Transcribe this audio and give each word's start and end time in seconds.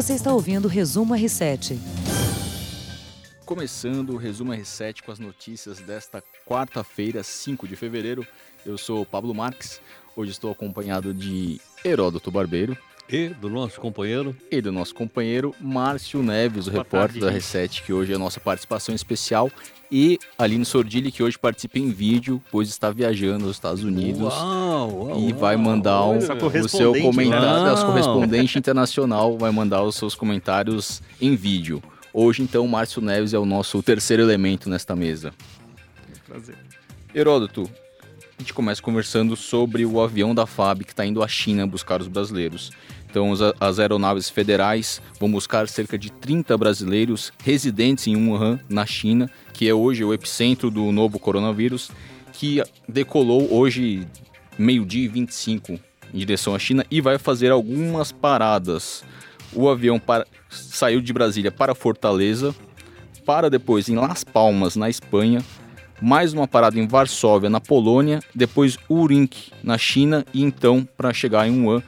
Você 0.00 0.14
está 0.14 0.32
ouvindo 0.32 0.64
o 0.64 0.68
Resumo 0.68 1.12
R7. 1.12 1.76
Começando 3.44 4.14
o 4.14 4.16
Resumo 4.16 4.50
R7 4.50 5.02
com 5.02 5.12
as 5.12 5.18
notícias 5.18 5.78
desta 5.78 6.24
quarta-feira, 6.46 7.22
5 7.22 7.68
de 7.68 7.76
fevereiro. 7.76 8.26
Eu 8.64 8.78
sou 8.78 9.04
Pablo 9.04 9.34
Marques. 9.34 9.78
Hoje 10.16 10.30
estou 10.30 10.50
acompanhado 10.50 11.12
de 11.12 11.60
Heródoto 11.84 12.30
Barbeiro. 12.30 12.74
E 13.12 13.28
do 13.28 13.50
nosso 13.50 13.80
companheiro. 13.80 14.36
E 14.50 14.60
do 14.60 14.70
nosso 14.70 14.94
companheiro 14.94 15.54
Márcio 15.60 16.22
Neves, 16.22 16.68
o 16.68 16.70
Boa 16.70 16.84
repórter 16.84 17.20
tarde, 17.20 17.38
da 17.38 17.40
R7, 17.40 17.82
que 17.82 17.92
hoje 17.92 18.12
é 18.12 18.16
a 18.16 18.18
nossa 18.18 18.38
participação 18.38 18.94
especial. 18.94 19.50
E 19.90 20.18
Aline 20.38 20.64
Sordilli, 20.64 21.10
que 21.10 21.20
hoje 21.20 21.36
participa 21.36 21.80
em 21.80 21.90
vídeo, 21.90 22.40
pois 22.52 22.68
está 22.68 22.90
viajando 22.90 23.46
nos 23.46 23.56
Estados 23.56 23.82
Unidos. 23.82 24.32
Uau, 24.32 25.08
uau, 25.08 25.20
e 25.20 25.32
vai 25.32 25.56
mandar 25.56 26.04
um, 26.04 26.18
o 26.18 26.68
seu 26.68 26.92
comentário. 27.00 27.64
Nosso 27.64 27.86
correspondente 27.86 28.56
internacional 28.56 29.36
vai 29.36 29.50
mandar 29.50 29.82
os 29.82 29.96
seus 29.96 30.14
comentários 30.14 31.02
em 31.20 31.34
vídeo. 31.34 31.82
Hoje, 32.12 32.42
então, 32.42 32.66
Márcio 32.68 33.02
Neves 33.02 33.34
é 33.34 33.38
o 33.38 33.44
nosso 33.44 33.82
terceiro 33.82 34.22
elemento 34.22 34.70
nesta 34.70 34.94
mesa. 34.94 35.32
Prazer. 36.26 36.56
Heródoto, 37.12 37.68
a 38.40 38.42
gente 38.42 38.54
começa 38.54 38.80
conversando 38.80 39.36
sobre 39.36 39.84
o 39.84 40.00
avião 40.00 40.34
da 40.34 40.46
FAB 40.46 40.84
que 40.84 40.92
está 40.92 41.04
indo 41.04 41.22
à 41.22 41.28
China 41.28 41.66
buscar 41.66 42.00
os 42.00 42.08
brasileiros. 42.08 42.70
Então, 43.04 43.30
as 43.60 43.78
aeronaves 43.78 44.30
federais 44.30 45.02
vão 45.18 45.30
buscar 45.30 45.68
cerca 45.68 45.98
de 45.98 46.10
30 46.10 46.56
brasileiros 46.56 47.34
residentes 47.44 48.06
em 48.06 48.16
Wuhan, 48.16 48.58
na 48.66 48.86
China, 48.86 49.30
que 49.52 49.68
é 49.68 49.74
hoje 49.74 50.02
o 50.02 50.14
epicentro 50.14 50.70
do 50.70 50.90
novo 50.90 51.18
coronavírus, 51.18 51.90
que 52.32 52.62
decolou 52.88 53.52
hoje, 53.52 54.06
meio-dia 54.56 55.04
e 55.04 55.08
25, 55.08 55.78
em 56.14 56.18
direção 56.18 56.54
à 56.54 56.58
China 56.58 56.86
e 56.90 57.02
vai 57.02 57.18
fazer 57.18 57.50
algumas 57.50 58.10
paradas. 58.10 59.04
O 59.52 59.68
avião 59.68 60.00
para... 60.00 60.26
saiu 60.48 61.02
de 61.02 61.12
Brasília 61.12 61.50
para 61.50 61.74
Fortaleza, 61.74 62.54
para 63.26 63.50
depois 63.50 63.86
em 63.90 63.96
Las 63.96 64.24
Palmas, 64.24 64.76
na 64.76 64.88
Espanha, 64.88 65.44
mais 66.00 66.32
uma 66.32 66.48
parada 66.48 66.78
em 66.78 66.86
Varsóvia, 66.86 67.50
na 67.50 67.60
Polônia, 67.60 68.20
depois 68.34 68.78
Urink, 68.88 69.52
na 69.62 69.76
China, 69.76 70.24
e 70.32 70.42
então 70.42 70.88
para 70.96 71.12
chegar 71.12 71.46
em 71.46 71.64
Wuhan, 71.64 71.82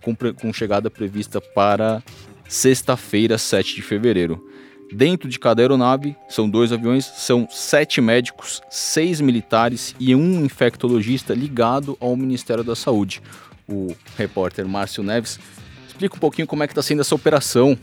com, 0.00 0.14
com 0.34 0.52
chegada 0.52 0.90
prevista 0.90 1.40
para 1.40 2.02
sexta-feira, 2.48 3.36
7 3.36 3.74
de 3.74 3.82
fevereiro. 3.82 4.42
Dentro 4.90 5.28
de 5.28 5.38
cada 5.38 5.60
aeronave, 5.60 6.16
são 6.30 6.48
dois 6.48 6.72
aviões, 6.72 7.04
são 7.04 7.46
sete 7.50 8.00
médicos, 8.00 8.62
seis 8.70 9.20
militares 9.20 9.94
e 10.00 10.14
um 10.14 10.42
infectologista 10.42 11.34
ligado 11.34 11.94
ao 12.00 12.16
Ministério 12.16 12.64
da 12.64 12.74
Saúde. 12.74 13.20
O 13.68 13.94
repórter 14.16 14.66
Márcio 14.66 15.02
Neves 15.02 15.38
explica 15.86 16.16
um 16.16 16.18
pouquinho 16.18 16.48
como 16.48 16.62
é 16.62 16.66
que 16.66 16.72
está 16.72 16.80
sendo 16.80 17.02
essa 17.02 17.14
operação 17.14 17.76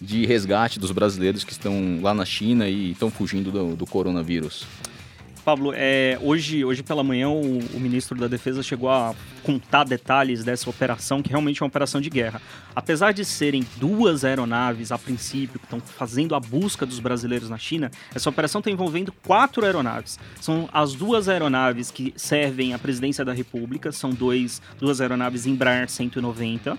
de 0.00 0.26
resgate 0.26 0.80
dos 0.80 0.90
brasileiros 0.90 1.44
que 1.44 1.52
estão 1.52 2.00
lá 2.02 2.12
na 2.12 2.24
China 2.24 2.68
e 2.68 2.90
estão 2.90 3.08
fugindo 3.08 3.52
do, 3.52 3.76
do 3.76 3.86
coronavírus. 3.86 4.66
Pablo, 5.44 5.72
é, 5.74 6.16
hoje, 6.22 6.64
hoje 6.64 6.84
pela 6.84 7.02
manhã 7.02 7.28
o, 7.28 7.58
o, 7.58 7.80
ministro 7.80 8.16
da 8.16 8.28
Defesa 8.28 8.62
chegou 8.62 8.88
a 8.88 9.12
contar 9.42 9.82
detalhes 9.82 10.44
dessa 10.44 10.70
operação, 10.70 11.20
que 11.20 11.30
realmente 11.30 11.60
é 11.60 11.64
uma 11.64 11.68
operação 11.68 12.00
de 12.00 12.08
guerra. 12.08 12.40
Apesar 12.76 13.12
de 13.12 13.24
serem 13.24 13.66
duas 13.76 14.24
aeronaves, 14.24 14.92
a 14.92 14.98
princípio, 14.98 15.58
que 15.58 15.66
estão 15.66 15.80
fazendo 15.80 16.36
a 16.36 16.40
busca 16.40 16.86
dos 16.86 17.00
brasileiros 17.00 17.50
na 17.50 17.58
China, 17.58 17.90
essa 18.14 18.30
operação 18.30 18.60
está 18.60 18.70
envolvendo 18.70 19.12
quatro 19.26 19.64
aeronaves. 19.64 20.16
São 20.40 20.68
as 20.72 20.94
duas 20.94 21.28
aeronaves 21.28 21.90
que 21.90 22.14
servem 22.16 22.72
à 22.72 22.78
presidência 22.78 23.24
da 23.24 23.32
República, 23.32 23.90
são 23.90 24.10
dois, 24.10 24.62
duas 24.78 25.00
aeronaves 25.00 25.44
Embraer 25.44 25.90
190. 25.90 26.78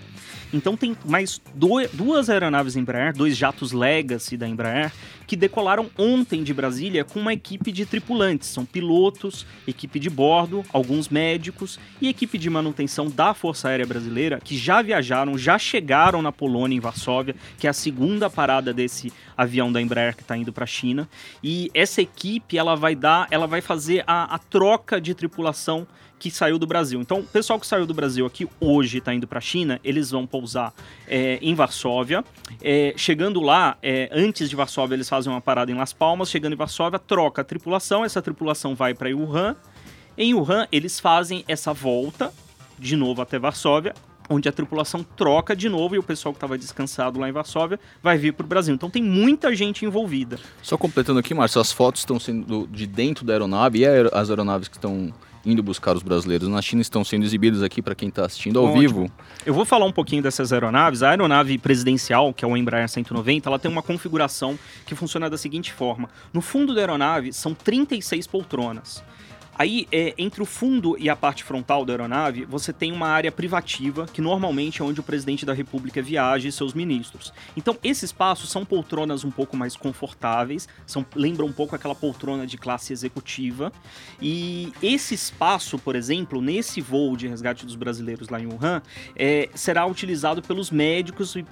Então 0.54 0.76
tem 0.76 0.96
mais 1.04 1.40
do, 1.54 1.68
duas 1.92 2.30
aeronaves 2.30 2.76
Embraer, 2.76 3.12
dois 3.12 3.36
jatos 3.36 3.72
Legacy 3.72 4.36
da 4.36 4.48
Embraer, 4.48 4.92
que 5.26 5.36
decolaram 5.36 5.90
ontem 5.98 6.42
de 6.42 6.54
Brasília 6.54 7.04
com 7.04 7.18
uma 7.18 7.32
equipe 7.32 7.72
de 7.72 7.84
tripulantes. 7.84 8.53
São 8.54 8.64
pilotos, 8.64 9.44
equipe 9.66 9.98
de 9.98 10.08
bordo, 10.08 10.64
alguns 10.72 11.08
médicos 11.08 11.78
e 12.00 12.08
equipe 12.08 12.38
de 12.38 12.48
manutenção 12.48 13.10
da 13.10 13.34
Força 13.34 13.68
Aérea 13.68 13.86
Brasileira 13.86 14.40
que 14.42 14.56
já 14.56 14.80
viajaram, 14.80 15.36
já 15.36 15.58
chegaram 15.58 16.22
na 16.22 16.30
Polônia, 16.30 16.76
em 16.76 16.80
Varsóvia, 16.80 17.34
que 17.58 17.66
é 17.66 17.70
a 17.70 17.72
segunda 17.72 18.30
parada 18.30 18.72
desse 18.72 19.12
avião 19.36 19.72
da 19.72 19.82
Embraer 19.82 20.14
que 20.14 20.22
está 20.22 20.36
indo 20.36 20.52
para 20.52 20.64
a 20.64 20.66
China. 20.66 21.08
E 21.42 21.70
essa 21.74 22.00
equipe 22.00 22.56
ela 22.56 22.76
vai 22.76 22.94
dar, 22.94 23.26
ela 23.30 23.46
vai 23.46 23.60
fazer 23.60 24.04
a, 24.06 24.34
a 24.34 24.38
troca 24.38 25.00
de 25.00 25.14
tripulação 25.14 25.86
que 26.30 26.30
saiu 26.30 26.58
do 26.58 26.66
Brasil. 26.66 27.00
Então, 27.00 27.18
o 27.18 27.22
pessoal 27.24 27.60
que 27.60 27.66
saiu 27.66 27.84
do 27.84 27.92
Brasil 27.92 28.24
aqui 28.24 28.48
hoje 28.58 28.98
está 28.98 29.12
indo 29.12 29.26
para 29.26 29.38
a 29.38 29.42
China, 29.42 29.78
eles 29.84 30.10
vão 30.10 30.26
pousar 30.26 30.72
é, 31.06 31.38
em 31.42 31.54
Varsóvia. 31.54 32.24
É, 32.62 32.94
chegando 32.96 33.40
lá, 33.40 33.76
é, 33.82 34.08
antes 34.10 34.48
de 34.48 34.56
Varsóvia, 34.56 34.94
eles 34.94 35.08
fazem 35.08 35.30
uma 35.30 35.40
parada 35.40 35.70
em 35.70 35.74
Las 35.74 35.92
Palmas. 35.92 36.30
Chegando 36.30 36.54
em 36.54 36.56
Varsóvia, 36.56 36.98
troca 36.98 37.42
a 37.42 37.44
tripulação. 37.44 38.04
Essa 38.04 38.22
tripulação 38.22 38.74
vai 38.74 38.94
para 38.94 39.14
Wuhan. 39.14 39.54
Em 40.16 40.32
Wuhan, 40.32 40.66
eles 40.72 40.98
fazem 40.98 41.44
essa 41.46 41.74
volta 41.74 42.32
de 42.78 42.96
novo 42.96 43.20
até 43.20 43.38
Varsóvia 43.38 43.94
onde 44.26 44.48
a 44.48 44.52
tripulação 44.52 45.04
troca 45.04 45.54
de 45.54 45.68
novo 45.68 45.94
e 45.94 45.98
o 45.98 46.02
pessoal 46.02 46.32
que 46.32 46.38
estava 46.38 46.56
descansado 46.56 47.20
lá 47.20 47.28
em 47.28 47.32
Varsóvia 47.32 47.78
vai 48.02 48.16
vir 48.16 48.32
para 48.32 48.44
o 48.44 48.48
Brasil. 48.48 48.74
Então 48.74 48.88
tem 48.88 49.02
muita 49.02 49.54
gente 49.54 49.84
envolvida. 49.84 50.38
Só 50.62 50.78
completando 50.78 51.18
aqui, 51.18 51.34
Márcio, 51.34 51.60
as 51.60 51.70
fotos 51.70 52.00
estão 52.00 52.18
sendo 52.18 52.66
de 52.68 52.86
dentro 52.86 53.22
da 53.22 53.34
aeronave 53.34 53.80
e 53.80 53.86
as 53.86 54.30
aeronaves 54.30 54.66
que 54.66 54.78
estão 54.78 55.12
indo 55.44 55.62
buscar 55.62 55.96
os 55.96 56.02
brasileiros 56.02 56.48
na 56.48 56.60
China 56.62 56.82
estão 56.82 57.04
sendo 57.04 57.24
exibidas 57.24 57.62
aqui 57.62 57.82
para 57.82 57.94
quem 57.94 58.08
está 58.08 58.24
assistindo 58.24 58.58
ao 58.58 58.66
Ótimo. 58.66 58.80
vivo. 58.80 59.12
Eu 59.44 59.54
vou 59.54 59.64
falar 59.64 59.84
um 59.84 59.92
pouquinho 59.92 60.22
dessas 60.22 60.52
aeronaves. 60.52 61.02
A 61.02 61.10
aeronave 61.10 61.58
presidencial, 61.58 62.32
que 62.32 62.44
é 62.44 62.48
o 62.48 62.56
Embraer 62.56 62.88
190, 62.88 63.48
ela 63.48 63.58
tem 63.58 63.70
uma 63.70 63.82
configuração 63.82 64.58
que 64.86 64.94
funciona 64.94 65.28
da 65.28 65.36
seguinte 65.36 65.72
forma: 65.72 66.08
no 66.32 66.40
fundo 66.40 66.74
da 66.74 66.80
aeronave 66.80 67.32
são 67.32 67.54
36 67.54 68.26
poltronas. 68.26 69.02
Aí, 69.56 69.86
é, 69.92 70.14
entre 70.18 70.42
o 70.42 70.46
fundo 70.46 70.96
e 70.98 71.08
a 71.08 71.16
parte 71.16 71.44
frontal 71.44 71.84
da 71.84 71.92
aeronave, 71.92 72.44
você 72.44 72.72
tem 72.72 72.92
uma 72.92 73.08
área 73.08 73.30
privativa, 73.30 74.06
que 74.06 74.20
normalmente 74.20 74.82
é 74.82 74.84
onde 74.84 75.00
o 75.00 75.02
presidente 75.02 75.46
da 75.46 75.52
República 75.52 76.02
viaja 76.02 76.48
e 76.48 76.52
seus 76.52 76.74
ministros. 76.74 77.32
Então, 77.56 77.76
esses 77.82 78.04
espaços 78.04 78.50
são 78.50 78.64
poltronas 78.64 79.24
um 79.24 79.30
pouco 79.30 79.56
mais 79.56 79.76
confortáveis, 79.76 80.68
são, 80.86 81.06
lembram 81.14 81.46
um 81.46 81.52
pouco 81.52 81.74
aquela 81.74 81.94
poltrona 81.94 82.46
de 82.46 82.58
classe 82.58 82.92
executiva. 82.92 83.72
E 84.20 84.72
esse 84.82 85.14
espaço, 85.14 85.78
por 85.78 85.94
exemplo, 85.94 86.40
nesse 86.40 86.80
voo 86.80 87.16
de 87.16 87.28
resgate 87.28 87.64
dos 87.64 87.76
brasileiros 87.76 88.28
lá 88.28 88.40
em 88.40 88.46
Wuhan, 88.46 88.82
é, 89.16 89.48
será 89.54 89.86
utilizado 89.86 90.42
pelos 90.42 90.70
médicos 90.70 91.34
e, 91.36 91.44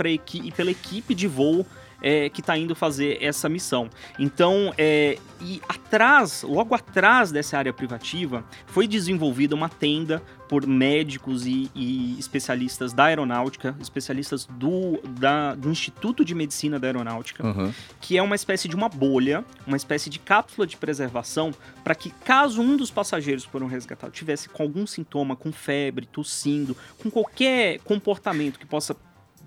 e 0.45 0.53
pela 0.53 0.71
equipe 0.71 1.15
de 1.15 1.27
voo 1.27 1.67
é, 2.03 2.29
que 2.29 2.41
está 2.41 2.57
indo 2.59 2.75
fazer 2.75 3.19
essa 3.23 3.49
missão. 3.49 3.89
Então, 4.19 4.75
é, 4.77 5.19
e 5.41 5.61
atrás, 5.69 6.43
logo 6.43 6.75
atrás 6.75 7.31
dessa 7.31 7.57
área 7.57 7.73
privativa, 7.73 8.45
foi 8.67 8.87
desenvolvida 8.87 9.55
uma 9.55 9.69
tenda 9.69 10.23
por 10.49 10.67
médicos 10.67 11.47
e, 11.47 11.71
e 11.75 12.17
especialistas 12.19 12.93
da 12.93 13.05
aeronáutica, 13.05 13.75
especialistas 13.81 14.45
do, 14.45 15.01
da, 15.19 15.55
do 15.55 15.71
Instituto 15.71 16.25
de 16.25 16.35
Medicina 16.35 16.79
da 16.79 16.89
Aeronáutica, 16.89 17.47
uhum. 17.47 17.73
que 18.01 18.19
é 18.19 18.23
uma 18.23 18.35
espécie 18.35 18.69
de 18.69 18.77
uma 18.77 18.89
bolha, 18.89 19.45
uma 19.67 19.79
espécie 19.79 20.11
de 20.11 20.19
cápsula 20.19 20.67
de 20.67 20.77
preservação, 20.77 21.53
para 21.83 21.95
que 21.95 22.11
caso 22.11 22.61
um 22.61 22.77
dos 22.77 22.91
passageiros 22.91 23.45
foram 23.45 23.67
resgatados 23.67 24.19
tivesse 24.19 24.49
com 24.49 24.63
algum 24.63 24.87
sintoma, 24.87 25.35
com 25.35 25.51
febre, 25.53 26.07
tossindo, 26.07 26.77
com 27.03 27.11
qualquer 27.11 27.79
comportamento 27.81 28.59
que 28.59 28.67
possa 28.67 28.95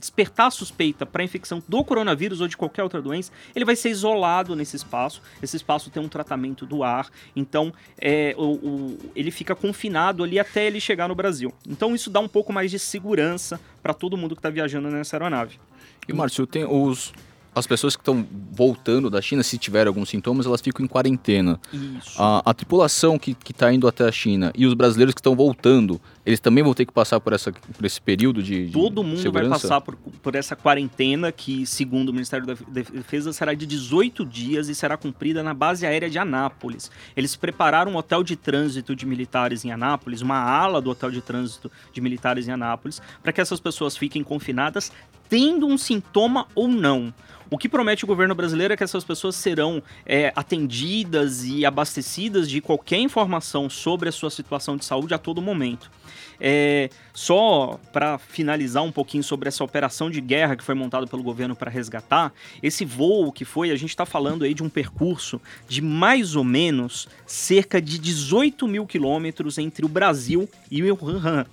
despertar 0.05 0.51
suspeita 0.51 1.05
para 1.05 1.23
infecção 1.23 1.61
do 1.67 1.83
coronavírus 1.83 2.41
ou 2.41 2.47
de 2.47 2.55
qualquer 2.55 2.83
outra 2.83 3.01
doença, 3.01 3.31
ele 3.55 3.65
vai 3.65 3.75
ser 3.75 3.89
isolado 3.89 4.55
nesse 4.55 4.75
espaço. 4.75 5.21
Esse 5.41 5.57
espaço 5.57 5.89
tem 5.89 6.01
um 6.01 6.07
tratamento 6.07 6.65
do 6.65 6.83
ar, 6.83 7.09
então 7.35 7.73
é, 7.99 8.35
o, 8.37 8.53
o, 8.53 8.97
ele 9.15 9.31
fica 9.31 9.55
confinado 9.55 10.23
ali 10.23 10.39
até 10.39 10.65
ele 10.65 10.79
chegar 10.79 11.07
no 11.07 11.15
Brasil. 11.15 11.53
Então 11.67 11.95
isso 11.95 12.09
dá 12.09 12.19
um 12.19 12.27
pouco 12.27 12.53
mais 12.53 12.69
de 12.71 12.79
segurança 12.79 13.59
para 13.81 13.93
todo 13.93 14.17
mundo 14.17 14.35
que 14.35 14.39
está 14.39 14.49
viajando 14.49 14.89
nessa 14.89 15.15
aeronave. 15.15 15.59
E 16.07 16.13
Márcio, 16.13 16.45
tem 16.45 16.65
os, 16.65 17.11
as 17.55 17.65
pessoas 17.65 17.95
que 17.95 18.01
estão 18.01 18.27
voltando 18.51 19.09
da 19.09 19.21
China, 19.21 19.41
se 19.41 19.57
tiver 19.57 19.87
alguns 19.87 20.09
sintomas, 20.09 20.45
elas 20.45 20.61
ficam 20.61 20.85
em 20.85 20.87
quarentena. 20.87 21.59
Isso. 21.73 22.21
A, 22.21 22.41
a 22.45 22.53
tripulação 22.53 23.17
que 23.17 23.35
está 23.49 23.73
indo 23.73 23.87
até 23.87 24.07
a 24.07 24.11
China 24.11 24.51
e 24.55 24.65
os 24.65 24.73
brasileiros 24.73 25.13
que 25.13 25.21
estão 25.21 25.35
voltando, 25.35 25.99
eles 26.25 26.39
também 26.39 26.63
vão 26.63 26.73
ter 26.73 26.85
que 26.85 26.91
passar 26.91 27.19
por, 27.19 27.33
essa, 27.33 27.51
por 27.51 27.85
esse 27.85 28.01
período 28.01 28.41
de. 28.41 28.69
Todo 28.71 29.03
mundo 29.03 29.19
segurança? 29.19 29.49
vai 29.49 29.59
passar 29.59 29.81
por, 29.81 29.95
por 29.95 30.33
essa 30.33 30.55
quarentena, 30.55 31.31
que, 31.31 31.65
segundo 31.67 32.09
o 32.09 32.13
Ministério 32.13 32.47
da 32.47 32.55
Defesa, 32.67 33.31
será 33.31 33.53
de 33.53 33.65
18 33.65 34.25
dias 34.25 34.67
e 34.67 34.73
será 34.73 34.97
cumprida 34.97 35.43
na 35.43 35.53
base 35.53 35.85
aérea 35.85 36.09
de 36.09 36.17
Anápolis. 36.17 36.89
Eles 37.15 37.35
prepararam 37.35 37.91
um 37.91 37.95
hotel 37.95 38.23
de 38.23 38.35
trânsito 38.35 38.95
de 38.95 39.05
militares 39.05 39.63
em 39.63 39.71
Anápolis, 39.71 40.21
uma 40.21 40.39
ala 40.39 40.81
do 40.81 40.89
hotel 40.89 41.11
de 41.11 41.21
trânsito 41.21 41.71
de 41.93 42.01
militares 42.01 42.47
em 42.47 42.51
Anápolis, 42.51 42.99
para 43.21 43.31
que 43.31 43.39
essas 43.39 43.59
pessoas 43.59 43.95
fiquem 43.95 44.23
confinadas 44.23 44.91
tendo 45.29 45.67
um 45.67 45.77
sintoma 45.77 46.47
ou 46.55 46.67
não. 46.67 47.13
O 47.49 47.57
que 47.57 47.69
promete 47.69 48.03
o 48.03 48.07
governo 48.07 48.33
brasileiro 48.33 48.73
é 48.73 48.77
que 48.77 48.83
essas 48.83 49.03
pessoas 49.03 49.35
serão 49.35 49.81
é, 50.05 50.33
atendidas 50.35 51.43
e 51.43 51.63
abastecidas 51.63 52.49
de 52.49 52.59
qualquer 52.59 52.97
informação 52.97 53.69
sobre 53.69 54.09
a 54.09 54.11
sua 54.11 54.31
situação 54.31 54.75
de 54.75 54.83
saúde 54.83 55.13
a 55.13 55.17
todo 55.19 55.41
momento. 55.41 55.91
É, 56.39 56.89
só 57.13 57.79
para 57.91 58.17
finalizar 58.17 58.83
um 58.83 58.91
pouquinho 58.91 59.23
sobre 59.23 59.47
essa 59.47 59.63
operação 59.63 60.09
de 60.09 60.21
guerra 60.21 60.55
que 60.55 60.63
foi 60.63 60.75
montada 60.75 61.07
pelo 61.07 61.23
governo 61.23 61.55
para 61.55 61.71
resgatar, 61.71 62.33
esse 62.61 62.85
voo 62.85 63.31
que 63.31 63.45
foi, 63.45 63.71
a 63.71 63.75
gente 63.75 63.89
está 63.89 64.05
falando 64.05 64.43
aí 64.43 64.53
de 64.53 64.63
um 64.63 64.69
percurso 64.69 65.41
de 65.67 65.81
mais 65.81 66.35
ou 66.35 66.43
menos 66.43 67.07
cerca 67.25 67.81
de 67.81 67.97
18 67.97 68.67
mil 68.67 68.85
quilômetros 68.85 69.57
entre 69.57 69.85
o 69.85 69.89
Brasil 69.89 70.49
e 70.69 70.83
o 70.83 70.97
Wuhan. 71.01 71.45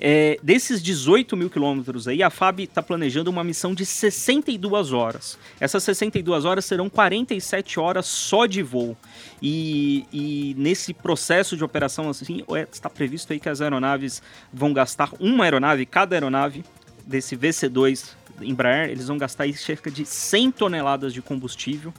É, 0.00 0.38
desses 0.42 0.82
18 0.82 1.36
mil 1.36 1.48
quilômetros 1.48 2.08
aí, 2.08 2.22
a 2.22 2.30
FAB 2.30 2.60
está 2.60 2.82
planejando 2.82 3.30
uma 3.30 3.44
missão 3.44 3.74
de 3.74 3.86
62 3.86 4.92
horas. 4.92 5.38
Essas 5.60 5.82
62 5.84 6.44
horas 6.44 6.64
serão 6.64 6.90
47 6.90 7.78
horas 7.78 8.06
só 8.06 8.46
de 8.46 8.62
voo. 8.62 8.96
E, 9.40 10.04
e 10.12 10.54
nesse 10.58 10.92
processo 10.92 11.56
de 11.56 11.64
operação, 11.64 12.08
assim, 12.08 12.42
é, 12.54 12.66
está 12.70 12.90
previsto 12.90 13.32
aí 13.32 13.40
que 13.40 13.48
as 13.48 13.60
aeronaves 13.60 14.22
vão 14.52 14.72
gastar 14.72 15.10
uma 15.20 15.44
aeronave, 15.44 15.86
cada 15.86 16.16
aeronave 16.16 16.64
desse 17.06 17.36
VC2 17.36 18.14
Embraer, 18.42 18.90
eles 18.90 19.06
vão 19.06 19.16
gastar 19.16 19.52
cerca 19.52 19.90
de 19.90 20.04
100 20.04 20.50
toneladas 20.52 21.12
de 21.12 21.22
combustível 21.22 21.94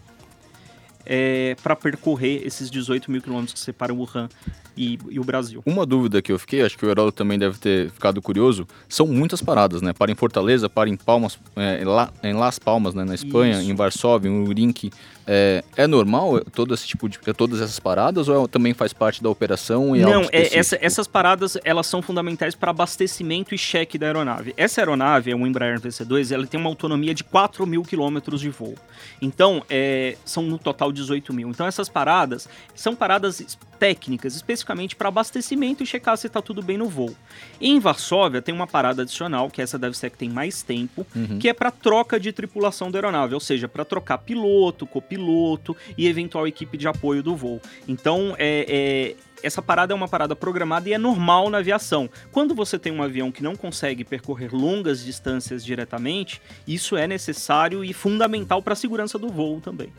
é, 1.05 1.55
para 1.61 1.75
percorrer 1.75 2.45
esses 2.45 2.69
18 2.69 3.09
mil 3.09 3.21
quilômetros 3.21 3.53
que 3.53 3.59
separam 3.59 3.97
Wuhan 3.97 4.27
e, 4.77 4.99
e, 5.09 5.19
o 5.19 5.23
Brasil. 5.23 5.61
Uma 5.65 5.85
dúvida 5.85 6.21
que 6.21 6.31
eu 6.31 6.39
fiquei, 6.39 6.61
acho 6.61 6.77
que 6.77 6.85
o 6.85 6.89
Heródoto 6.89 7.17
também 7.17 7.37
deve 7.37 7.57
ter 7.57 7.89
ficado 7.89 8.21
curioso, 8.21 8.67
são 8.87 9.07
muitas 9.07 9.41
paradas, 9.41 9.81
né? 9.81 9.93
Para 9.93 10.11
em 10.11 10.15
Fortaleza, 10.15 10.69
para 10.69 10.89
em 10.89 10.95
Palmas, 10.95 11.37
é, 11.55 11.83
em 12.23 12.33
Las 12.33 12.59
Palmas, 12.59 12.93
né, 12.93 13.03
na 13.03 13.15
Espanha, 13.15 13.61
Isso. 13.61 13.71
em 13.71 13.75
Varsóvia, 13.75 14.29
em 14.29 14.47
Urinque, 14.47 14.91
é, 15.27 15.63
é, 15.75 15.87
normal 15.87 16.39
todo 16.53 16.73
esse 16.73 16.85
tipo 16.85 17.09
de 17.09 17.17
todas 17.33 17.59
essas 17.59 17.79
paradas 17.79 18.27
ou 18.27 18.45
é, 18.45 18.47
também 18.47 18.73
faz 18.73 18.93
parte 18.93 19.23
da 19.23 19.29
operação? 19.29 19.95
E 19.95 20.01
Não, 20.01 20.23
é, 20.31 20.55
essa, 20.55 20.77
essas 20.79 21.07
paradas 21.07 21.57
elas 21.63 21.87
são 21.87 22.01
fundamentais 22.01 22.53
para 22.53 22.69
abastecimento 22.69 23.55
e 23.55 23.57
cheque 23.57 23.97
da 23.97 24.05
aeronave. 24.05 24.53
Essa 24.55 24.81
aeronave, 24.81 25.31
é 25.31 25.35
um 25.35 25.47
Embraer 25.47 25.79
VC2, 25.79 26.31
ela 26.31 26.45
tem 26.45 26.59
uma 26.59 26.69
autonomia 26.69 27.13
de 27.13 27.23
4 27.23 27.65
mil 27.65 27.81
quilômetros 27.81 28.39
de 28.39 28.49
voo. 28.49 28.75
Então, 29.19 29.63
é, 29.69 30.15
são 30.23 30.43
no 30.43 30.59
total 30.59 30.91
18 30.91 31.33
mil. 31.33 31.49
Então, 31.49 31.65
essas 31.65 31.89
paradas 31.89 32.47
são 32.75 32.95
paradas 32.95 33.57
técnicas, 33.79 34.35
especificamente 34.65 34.95
para 34.95 35.09
abastecimento 35.09 35.83
e 35.83 35.85
checar 35.85 36.17
se 36.17 36.27
está 36.27 36.41
tudo 36.41 36.61
bem 36.61 36.77
no 36.77 36.89
voo. 36.89 37.15
Em 37.61 37.79
Varsóvia 37.79 38.41
tem 38.41 38.53
uma 38.53 38.67
parada 38.67 39.03
adicional, 39.03 39.49
que 39.49 39.61
essa 39.61 39.77
deve 39.77 39.95
ser 39.95 40.09
que 40.09 40.17
tem 40.17 40.29
mais 40.29 40.63
tempo, 40.63 41.05
uhum. 41.15 41.39
que 41.39 41.47
é 41.47 41.53
para 41.53 41.69
troca 41.69 42.19
de 42.19 42.33
tripulação 42.33 42.89
da 42.89 42.97
aeronave, 42.97 43.33
ou 43.33 43.39
seja, 43.39 43.67
para 43.67 43.85
trocar 43.85 44.17
piloto, 44.17 44.87
copiloto 44.87 45.75
e 45.97 46.07
eventual 46.07 46.47
equipe 46.47 46.77
de 46.77 46.87
apoio 46.87 47.21
do 47.21 47.35
voo. 47.35 47.61
Então, 47.87 48.35
é, 48.37 48.65
é 48.67 49.15
essa 49.43 49.61
parada 49.61 49.93
é 49.93 49.95
uma 49.95 50.07
parada 50.07 50.35
programada 50.35 50.89
e 50.89 50.93
é 50.93 50.97
normal 50.97 51.51
na 51.51 51.59
aviação. 51.59 52.09
Quando 52.31 52.55
você 52.55 52.79
tem 52.79 52.91
um 52.91 53.03
avião 53.03 53.31
que 53.31 53.43
não 53.43 53.55
consegue 53.55 54.03
percorrer 54.03 54.51
longas 54.51 55.03
distâncias 55.03 55.63
diretamente, 55.63 56.41
isso 56.67 56.97
é 56.97 57.05
necessário 57.05 57.83
e 57.83 57.93
fundamental 57.93 58.63
para 58.63 58.73
a 58.73 58.75
segurança 58.75 59.19
do 59.19 59.27
voo 59.27 59.61
também. 59.61 59.93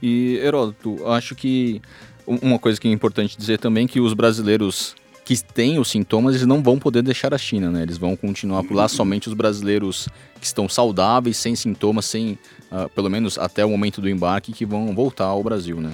E, 0.00 0.36
Heródoto, 0.36 1.06
acho 1.08 1.34
que 1.34 1.80
uma 2.26 2.58
coisa 2.58 2.80
que 2.80 2.88
é 2.88 2.90
importante 2.90 3.36
dizer 3.36 3.58
também 3.58 3.84
é 3.84 3.88
que 3.88 4.00
os 4.00 4.14
brasileiros 4.14 4.94
que 5.24 5.42
têm 5.42 5.78
os 5.78 5.90
sintomas, 5.90 6.34
eles 6.34 6.46
não 6.46 6.62
vão 6.62 6.78
poder 6.78 7.02
deixar 7.02 7.32
a 7.32 7.38
China, 7.38 7.70
né? 7.70 7.82
Eles 7.82 7.96
vão 7.96 8.14
continuar 8.14 8.62
por 8.62 8.74
lá, 8.74 8.86
somente 8.88 9.28
os 9.28 9.34
brasileiros 9.34 10.06
que 10.38 10.46
estão 10.46 10.68
saudáveis, 10.68 11.38
sem 11.38 11.56
sintomas, 11.56 12.04
sem, 12.04 12.38
uh, 12.70 12.88
pelo 12.94 13.08
menos 13.08 13.38
até 13.38 13.64
o 13.64 13.70
momento 13.70 14.02
do 14.02 14.08
embarque, 14.08 14.52
que 14.52 14.66
vão 14.66 14.94
voltar 14.94 15.24
ao 15.24 15.42
Brasil, 15.42 15.80
né? 15.80 15.92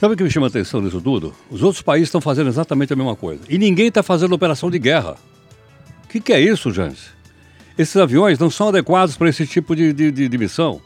Sabe 0.00 0.14
o 0.14 0.16
que 0.16 0.24
me 0.24 0.30
chama 0.30 0.46
a 0.46 0.48
atenção 0.48 0.80
nisso 0.80 1.00
tudo? 1.00 1.34
Os 1.50 1.62
outros 1.62 1.82
países 1.82 2.08
estão 2.08 2.20
fazendo 2.20 2.48
exatamente 2.48 2.92
a 2.92 2.96
mesma 2.96 3.14
coisa. 3.14 3.42
E 3.48 3.58
ninguém 3.58 3.88
está 3.88 4.02
fazendo 4.02 4.32
operação 4.32 4.70
de 4.70 4.78
guerra. 4.78 5.16
O 6.04 6.08
que, 6.08 6.20
que, 6.20 6.32
é 6.32 6.40
isso, 6.40 6.72
gente? 6.72 7.00
Esses 7.76 7.96
aviões 7.96 8.38
não 8.38 8.50
são 8.50 8.68
adequados 8.68 9.16
para 9.16 9.28
esse 9.28 9.46
tipo 9.46 9.74
de, 9.74 9.92
de, 9.92 10.10
de 10.28 10.38
missão. 10.38 10.80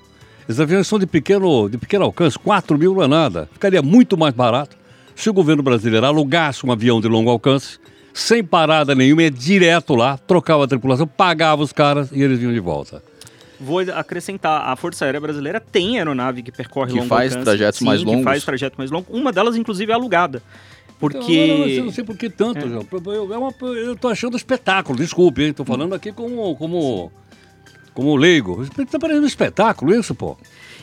Esses 0.49 0.61
aviões 0.61 0.87
são 0.87 0.99
de 0.99 1.06
pequeno, 1.06 1.69
de 1.69 1.79
pequeno 1.79 2.05
alcance, 2.05 2.39
4 2.39 2.77
mil 2.77 2.94
não 2.94 3.03
é 3.03 3.09
nada. 3.09 3.49
Ficaria 3.53 3.83
muito 3.83 4.17
mais 4.17 4.35
barato 4.35 4.77
se 5.15 5.31
o 5.31 5.33
governo 5.33 5.62
brasileiro 5.62 6.06
alugasse 6.06 6.67
um 6.67 6.73
avião 6.73 7.00
de 7.00 7.09
longo 7.09 7.31
alcance, 7.31 7.79
sem 8.12 8.43
parada 8.43 8.94
nenhuma, 8.94 9.23
ia 9.23 9.31
direto 9.31 9.94
lá, 9.94 10.19
trocava 10.19 10.65
a 10.65 10.69
tripulação, 10.69 11.06
pagava 11.06 11.62
os 11.62 11.73
caras 11.73 12.11
e 12.12 12.23
eles 12.23 12.39
vinham 12.39 12.53
de 12.53 12.61
volta. 12.61 13.03
Vou 13.61 13.79
acrescentar, 13.79 14.69
a 14.69 14.75
Força 14.75 15.05
Aérea 15.05 15.21
Brasileira 15.21 15.61
tem 15.61 15.97
aeronave 15.97 16.43
que 16.43 16.50
percorre 16.50 16.93
que 16.93 16.99
longo 16.99 17.09
faz 17.09 17.33
alcance, 17.33 17.44
trajetos 17.44 17.79
sim, 17.79 17.85
mais 17.85 18.03
longos. 18.03 18.19
que 18.19 18.25
faz 18.25 18.44
trajeto 18.44 18.75
mais 18.77 18.91
longo. 18.91 19.06
Uma 19.09 19.31
delas, 19.31 19.56
inclusive, 19.56 19.93
é 19.93 19.94
alugada. 19.94 20.43
Porque. 20.99 21.33
Então, 21.33 21.59
não, 21.59 21.67
eu 21.67 21.85
não 21.85 21.93
sei 21.93 22.05
por 22.05 22.17
que 22.17 22.29
tanto, 22.29 22.59
é. 22.59 22.69
João. 22.69 22.87
Eu, 23.06 23.25
uma, 23.25 23.55
eu 23.77 23.94
tô 23.94 24.09
achando 24.09 24.37
espetáculo, 24.37 24.99
desculpe, 24.99 25.44
hein? 25.44 25.53
Tô 25.53 25.65
falando 25.65 25.94
aqui 25.94 26.11
como, 26.11 26.56
como 26.56 27.12
como 27.94 28.17
leigo. 28.17 28.65
Tá 28.91 28.99
parecendo 28.99 29.25
um 29.25 29.29
espetáculo 29.29 29.94
isso, 29.94 30.15
pô. 30.15 30.37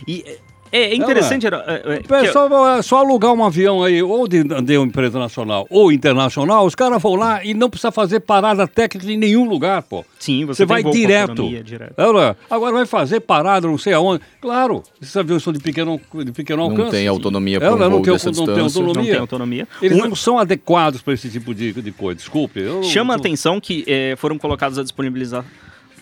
E 0.07 0.23
é, 0.71 0.91
é 0.91 0.95
interessante. 0.95 1.47
É, 1.47 1.49
é, 1.49 1.93
é, 1.95 1.99
Pessoal, 1.99 2.77
é 2.77 2.81
só 2.81 2.97
alugar 2.97 3.33
um 3.33 3.43
avião 3.43 3.83
aí, 3.83 4.01
ou 4.01 4.27
de, 4.27 4.43
de 4.43 4.77
uma 4.77 4.87
empresa 4.87 5.17
nacional 5.17 5.67
ou 5.69 5.91
internacional, 5.91 6.65
os 6.65 6.75
caras 6.75 7.01
vão 7.01 7.15
lá 7.15 7.43
e 7.43 7.53
não 7.53 7.69
precisa 7.69 7.91
fazer 7.91 8.19
parada 8.19 8.67
técnica 8.67 9.11
em 9.11 9.17
nenhum 9.17 9.47
lugar, 9.47 9.81
pô. 9.83 10.05
Sim, 10.19 10.45
você, 10.45 10.63
você 10.63 10.65
vai 10.65 10.83
direto. 10.83 11.49
direto. 11.63 11.93
É, 11.97 12.35
agora 12.49 12.73
vai 12.73 12.85
fazer 12.85 13.19
parada, 13.21 13.67
não 13.67 13.77
sei 13.77 13.93
aonde. 13.93 14.21
Claro, 14.41 14.83
esses 15.01 15.15
aviões 15.15 15.41
são 15.41 15.51
de 15.51 15.59
pequeno, 15.59 15.99
de 16.23 16.31
pequeno 16.31 16.61
alcance. 16.63 16.83
Não 16.83 16.91
tem 16.91 17.07
autonomia 17.07 17.59
para 17.59 17.73
um 17.73 17.77
não, 17.77 18.01
tem, 18.01 18.13
não, 18.15 18.45
tem 18.45 18.63
autonomia. 18.63 18.93
não 18.93 19.03
tem 19.03 19.19
autonomia. 19.19 19.67
Eles 19.81 19.97
um... 19.97 20.07
não 20.07 20.15
são 20.15 20.37
adequados 20.37 21.01
para 21.01 21.13
esse 21.13 21.29
tipo 21.29 21.53
de, 21.53 21.73
de 21.73 21.91
coisa. 21.91 22.17
Desculpe. 22.17 22.59
Eu, 22.59 22.83
Chama 22.83 23.13
a 23.13 23.17
atenção 23.17 23.59
que 23.59 23.83
é, 23.87 24.15
foram 24.17 24.37
colocados 24.37 24.77
a 24.77 24.83
disponibilizar 24.83 25.43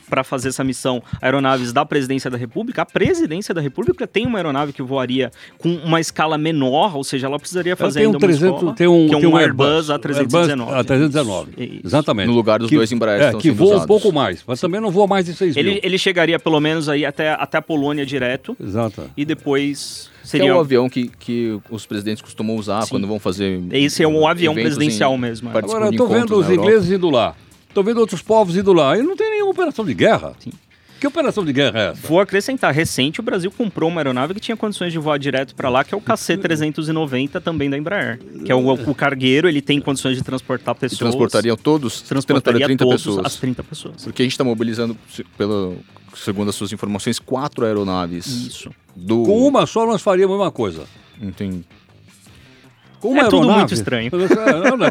para 0.10 0.24
fazer 0.24 0.50
essa 0.50 0.64
missão 0.64 1.02
aeronaves 1.22 1.72
da 1.74 1.86
Presidência 1.86 2.30
da 2.30 2.38
República. 2.38 2.82
A 2.82 2.86
Presidência 2.86 3.54
da 3.54 3.62
República 3.62 4.08
tem 4.08 4.26
uma 4.26 4.38
aeronave 4.38 4.74
que 4.74 4.82
voaria 4.82 5.32
com 5.58 5.70
uma 5.76 6.00
escala 6.00 6.38
menor, 6.38 6.96
ou 6.96 7.04
seja, 7.04 7.28
ela 7.28 7.40
precisaria 7.40 7.76
fazer 7.76 8.02
tem 8.02 8.08
um 8.08 8.14
300, 8.14 8.44
escola, 8.44 8.74
tem 8.74 8.88
um, 8.88 9.08
que 9.08 9.14
é 9.14 9.18
um, 9.18 9.22
tem 9.22 9.30
um 9.30 9.38
Airbus, 9.38 9.88
A319. 9.88 10.86
A319, 10.86 11.48
isso. 11.58 11.82
exatamente. 11.86 12.28
No 12.28 12.34
lugar 12.34 12.60
dos 12.60 12.70
que, 12.70 12.76
dois 12.76 12.92
Embraer 12.92 13.22
é, 13.22 13.34
que 13.34 13.52
voa 13.52 13.84
um 13.84 13.86
pouco 13.86 14.12
mais, 14.12 14.44
mas 14.46 14.60
também 14.60 14.80
não 14.80 14.92
voa 14.92 15.08
mais 15.08 15.26
de 15.26 15.34
6 15.34 15.56
ele, 15.58 15.72
mil. 15.72 15.80
Ele 15.84 15.98
chegaria 15.98 16.40
pelo 16.40 16.60
menos 16.60 16.90
aí 16.90 17.06
até, 17.06 17.32
até 17.32 17.58
a 17.58 17.62
Polônia 17.62 18.06
direto. 18.06 18.56
Exato. 18.62 19.04
E 19.16 19.26
depois... 19.26 20.10
Seria... 20.24 20.48
Que 20.48 20.52
é 20.52 20.54
o 20.54 20.60
avião 20.60 20.90
que, 20.90 21.10
que 21.20 21.58
os 21.70 21.86
presidentes 21.86 22.22
costumam 22.22 22.58
usar 22.58 22.82
Sim. 22.82 22.90
quando 22.90 23.08
vão 23.08 23.18
fazer. 23.18 23.64
Esse 23.72 24.04
é 24.04 24.08
um 24.08 24.28
avião 24.28 24.54
presidencial 24.54 25.16
em, 25.16 25.18
mesmo. 25.18 25.50
É. 25.50 25.58
Agora, 25.58 25.86
eu 25.86 25.96
tô 25.96 26.06
vendo 26.06 26.36
os 26.38 26.50
ingleses 26.50 26.92
indo 26.92 27.10
lá. 27.10 27.34
Tô 27.78 27.84
vendo 27.84 28.00
outros 28.00 28.24
povos 28.24 28.58
indo 28.58 28.74
lá. 28.74 28.98
E 28.98 29.04
não 29.04 29.16
tem 29.16 29.30
nenhuma 29.30 29.52
operação 29.52 29.86
de 29.86 29.94
guerra. 29.94 30.34
Sim. 30.40 30.50
Que 31.00 31.06
operação 31.06 31.46
de 31.46 31.54
guerra 31.54 31.80
é 31.80 31.88
essa? 31.92 32.08
Vou 32.08 32.20
acrescentar, 32.20 32.74
recente 32.74 33.20
o 33.20 33.24
Brasil 33.24 33.52
comprou 33.52 33.88
uma 33.88 34.02
aeronave 34.02 34.34
que 34.34 34.40
tinha 34.40 34.58
condições 34.58 34.92
de 34.92 34.98
voar 34.98 35.20
direto 35.20 35.54
para 35.54 35.70
lá, 35.70 35.84
que 35.84 35.94
é 35.94 35.98
o 35.98 36.02
KC-390 36.02 37.40
também 37.40 37.70
da 37.70 37.78
Embraer. 37.78 38.18
Que 38.44 38.52
é 38.52 38.56
o, 38.56 38.68
o, 38.68 38.96
cargueiro, 38.96 39.48
ele 39.48 39.62
tem 39.62 39.80
condições 39.80 40.18
de 40.18 40.24
transportar 40.24 40.74
pessoas. 40.74 40.98
E 40.98 41.04
transportariam 41.04 41.56
todos? 41.56 42.02
Transportaria 42.02 42.66
30 42.66 42.84
todos 42.84 43.04
pessoas. 43.04 43.26
as 43.28 43.36
30 43.36 43.64
pessoas. 43.64 44.04
Porque 44.04 44.24
a 44.24 44.26
gente 44.26 44.32
está 44.32 44.44
mobilizando, 44.44 44.98
pelo, 45.38 45.78
segundo 46.16 46.50
as 46.50 46.56
suas 46.56 46.74
informações, 46.74 47.20
quatro 47.20 47.64
aeronaves. 47.64 48.26
Isso. 48.26 48.72
Do... 48.96 49.22
Com 49.22 49.48
uma 49.48 49.68
só 49.68 49.86
nós 49.86 50.02
faríamos 50.02 50.34
a 50.34 50.38
mesma 50.40 50.52
coisa. 50.52 50.86
Entendi. 51.22 51.64
Com 53.00 53.10
uma 53.10 53.20
é 53.20 53.24
aeronave, 53.26 53.48
tudo 53.48 53.56
muito 53.56 53.74
estranho. 53.76 54.10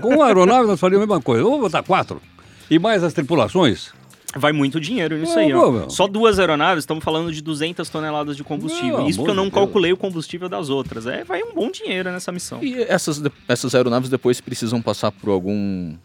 com 0.01 0.09
uma 0.15 0.27
aeronave 0.27 0.69
nós 0.69 0.79
faríamos 0.79 1.03
a 1.03 1.07
mesma 1.09 1.21
coisa. 1.21 1.43
Vamos 1.43 1.59
botar 1.59 1.83
quatro. 1.83 2.23
E 2.71 2.79
mais 2.79 3.03
as 3.03 3.13
tripulações? 3.13 3.93
Vai 4.35 4.53
muito 4.53 4.79
dinheiro 4.79 5.17
nisso 5.17 5.39
aí, 5.39 5.53
ó. 5.55 5.89
Só 5.89 6.07
duas 6.07 6.39
aeronaves, 6.39 6.83
estamos 6.83 7.03
falando 7.03 7.33
de 7.33 7.41
200 7.41 7.89
toneladas 7.89 8.37
de 8.37 8.45
combustível. 8.45 8.99
Não, 8.99 9.09
Isso 9.09 9.19
porque 9.19 9.31
eu 9.31 9.35
não 9.35 9.51
calculei 9.51 9.93
o 9.93 9.97
combustível 9.97 10.49
das 10.49 10.69
outras. 10.69 11.07
É, 11.07 11.25
vai 11.25 11.43
um 11.43 11.55
bom 11.55 11.71
dinheiro 11.71 12.11
nessa 12.11 12.31
missão. 12.31 12.63
E 12.63 12.83
essas, 12.83 13.23
essas 13.49 13.75
aeronaves 13.75 14.11
depois 14.11 14.41
precisam 14.41 14.83
passar 14.83 15.11
por 15.11 15.31
algum 15.31 15.97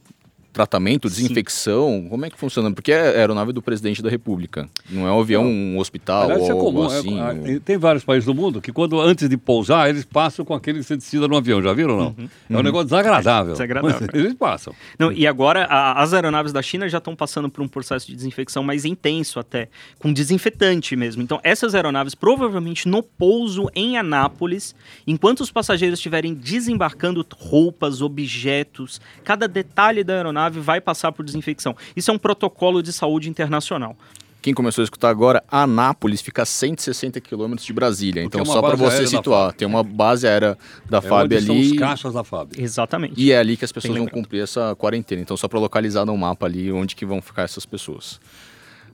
tratamento, 0.52 1.10
desinfecção? 1.10 2.02
Sim. 2.04 2.10
Como 2.10 2.26
é 2.26 2.30
que 2.30 2.38
funciona? 2.38 2.72
Porque 2.72 2.92
é 2.92 3.18
aeronave 3.18 3.54
do 3.54 3.62
presidente 3.62 4.02
da 4.02 4.10
República. 4.10 4.70
Não 4.90 5.08
é 5.08 5.12
um 5.12 5.20
avião, 5.20 5.46
um 5.46 5.80
hospital 5.80 6.24
Aliás, 6.24 6.44
ou 6.44 6.50
é 6.50 6.60
comum, 6.60 6.84
assim. 6.86 7.20
É, 7.20 7.54
ou... 7.54 7.60
Tem 7.60 7.78
vários 7.78 8.04
países 8.04 8.26
do 8.26 8.34
mundo 8.34 8.62
que 8.62 8.72
quando 8.72 9.00
antes 9.00 9.30
de 9.30 9.38
pousar, 9.38 9.90
eles 9.90 10.06
passam 10.06 10.44
com 10.44 10.54
aquele 10.54 10.80
inseticida 10.80 11.28
no 11.28 11.38
avião. 11.38 11.62
Já 11.62 11.74
viram 11.74 11.94
ou 11.96 12.00
não? 12.00 12.16
Uhum. 12.18 12.30
É 12.50 12.54
um 12.54 12.58
uhum. 12.58 12.64
negócio 12.64 12.86
desagradável. 12.88 13.54
desagradável. 13.54 14.08
eles 14.14 14.34
passam. 14.34 14.74
Não, 15.00 15.12
e 15.12 15.26
agora 15.26 15.66
a, 15.66 16.02
as 16.02 16.14
aeronaves 16.14 16.52
da 16.52 16.62
China 16.62 16.90
já 16.90 16.98
estão 16.98 17.16
passando 17.16 17.50
por 17.50 17.62
um 17.62 17.68
processo 17.68 18.08
de 18.08 18.16
desinfecção 18.16 18.64
mais 18.64 18.84
intenso 18.86 19.40
até, 19.40 19.70
com 20.00 20.12
desinfetante 20.12 20.96
mesmo. 20.96 21.22
Então 21.22 21.40
essas 21.44 21.74
aeronaves 21.74 22.14
provavelmente 22.14 22.88
no 22.88 23.02
pouso 23.02 23.70
em 23.74 23.98
Anápolis, 23.98 24.76
enquanto 25.08 25.42
os 25.42 25.52
passageiros 25.52 26.00
estiverem 26.00 26.34
desembarcando 26.34 27.26
roupas, 27.36 28.02
objetos, 28.02 29.00
cada 29.24 29.48
detalhe 29.48 30.04
da 30.04 30.16
aeronave 30.16 30.41
aeronave 30.42 30.60
vai 30.60 30.82
passar 30.82 31.12
por 31.12 31.24
desinfecção. 31.26 31.76
Isso 31.96 32.10
é 32.12 32.14
um 32.14 32.18
protocolo 32.18 32.82
de 32.82 32.92
saúde 32.92 33.30
internacional. 33.30 33.96
quem 34.42 34.54
começou 34.56 34.82
a 34.82 34.86
escutar 34.86 35.10
agora, 35.10 35.44
Anápolis 35.52 36.20
fica 36.20 36.42
a 36.42 36.46
160 36.46 37.22
quilômetros 37.22 37.64
de 37.66 37.72
Brasília. 37.74 38.24
Porque 38.24 38.38
então, 38.40 38.52
é 38.52 38.56
só 38.56 38.60
para 38.62 38.76
você 38.76 39.06
situar, 39.06 39.54
tem 39.54 39.68
uma 39.68 39.84
base 39.84 40.28
aérea 40.28 40.58
da 40.90 40.98
É 40.98 41.02
FAB 41.02 41.34
onde 41.34 41.42
são 41.46 41.56
ali. 41.56 41.72
os 41.72 41.78
caixas 41.78 42.14
da 42.14 42.24
FAB. 42.24 42.54
Exatamente. 42.58 43.14
E 43.22 43.32
é 43.32 43.38
ali 43.38 43.56
que 43.56 43.64
as 43.66 43.72
pessoas 43.72 43.94
Bem 43.94 44.00
vão 44.00 44.06
lembrado. 44.08 44.24
cumprir 44.24 44.42
essa 44.42 44.76
quarentena. 44.76 45.22
Então, 45.22 45.38
só 45.38 45.48
para 45.48 45.60
localizar 45.60 46.06
no 46.06 46.18
mapa 46.18 46.48
ali 46.48 46.72
onde 46.72 46.96
que 46.96 47.06
vão 47.06 47.22
ficar 47.22 47.44
essas 47.44 47.66
pessoas. 47.68 48.20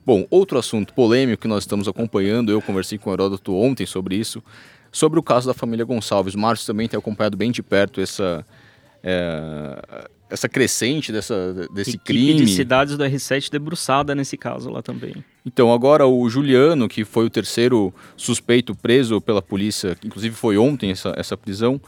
Bom, 0.06 0.26
outro 0.30 0.58
assunto 0.60 0.94
polêmico 0.94 1.42
que 1.42 1.48
nós 1.48 1.64
estamos 1.64 1.88
acompanhando, 1.88 2.52
eu 2.52 2.62
conversei 2.62 2.98
com 2.98 3.10
o 3.10 3.14
Heródoto 3.14 3.54
ontem 3.56 3.86
sobre 3.86 4.16
isso, 4.16 4.42
sobre 4.92 5.18
o 5.20 5.24
caso 5.24 5.48
da 5.48 5.54
família 5.54 5.84
Gonçalves. 5.86 6.34
O 6.34 6.40
Márcio 6.40 6.66
também 6.68 6.88
tem 6.90 6.98
acompanhado 6.98 7.36
bem 7.38 7.52
de 7.52 7.62
perto 7.64 8.00
essa, 8.02 8.46
é, 9.04 10.08
essa 10.30 10.50
crescente 10.50 11.12
dessa, 11.12 11.68
desse 11.74 11.92
Equipe 11.92 12.04
crime. 12.04 12.46
de 12.46 12.54
cidades 12.54 12.98
do 12.98 13.04
R7 13.04 13.50
debruçada 13.50 14.14
nesse 14.14 14.38
caso 14.38 14.70
lá 14.70 14.82
também. 14.82 15.16
Então, 15.46 15.72
agora 15.72 16.06
o 16.06 16.30
Juliano, 16.30 16.88
que 16.88 17.06
foi 17.06 17.26
o 17.26 17.30
terceiro 17.30 17.94
suspeito 18.16 18.76
preso 18.76 19.22
pela 19.22 19.42
polícia, 19.42 19.98
inclusive 20.04 20.36
foi 20.36 20.58
ontem 20.58 20.92
essa, 20.92 21.14
essa 21.16 21.38
prisão, 21.38 21.80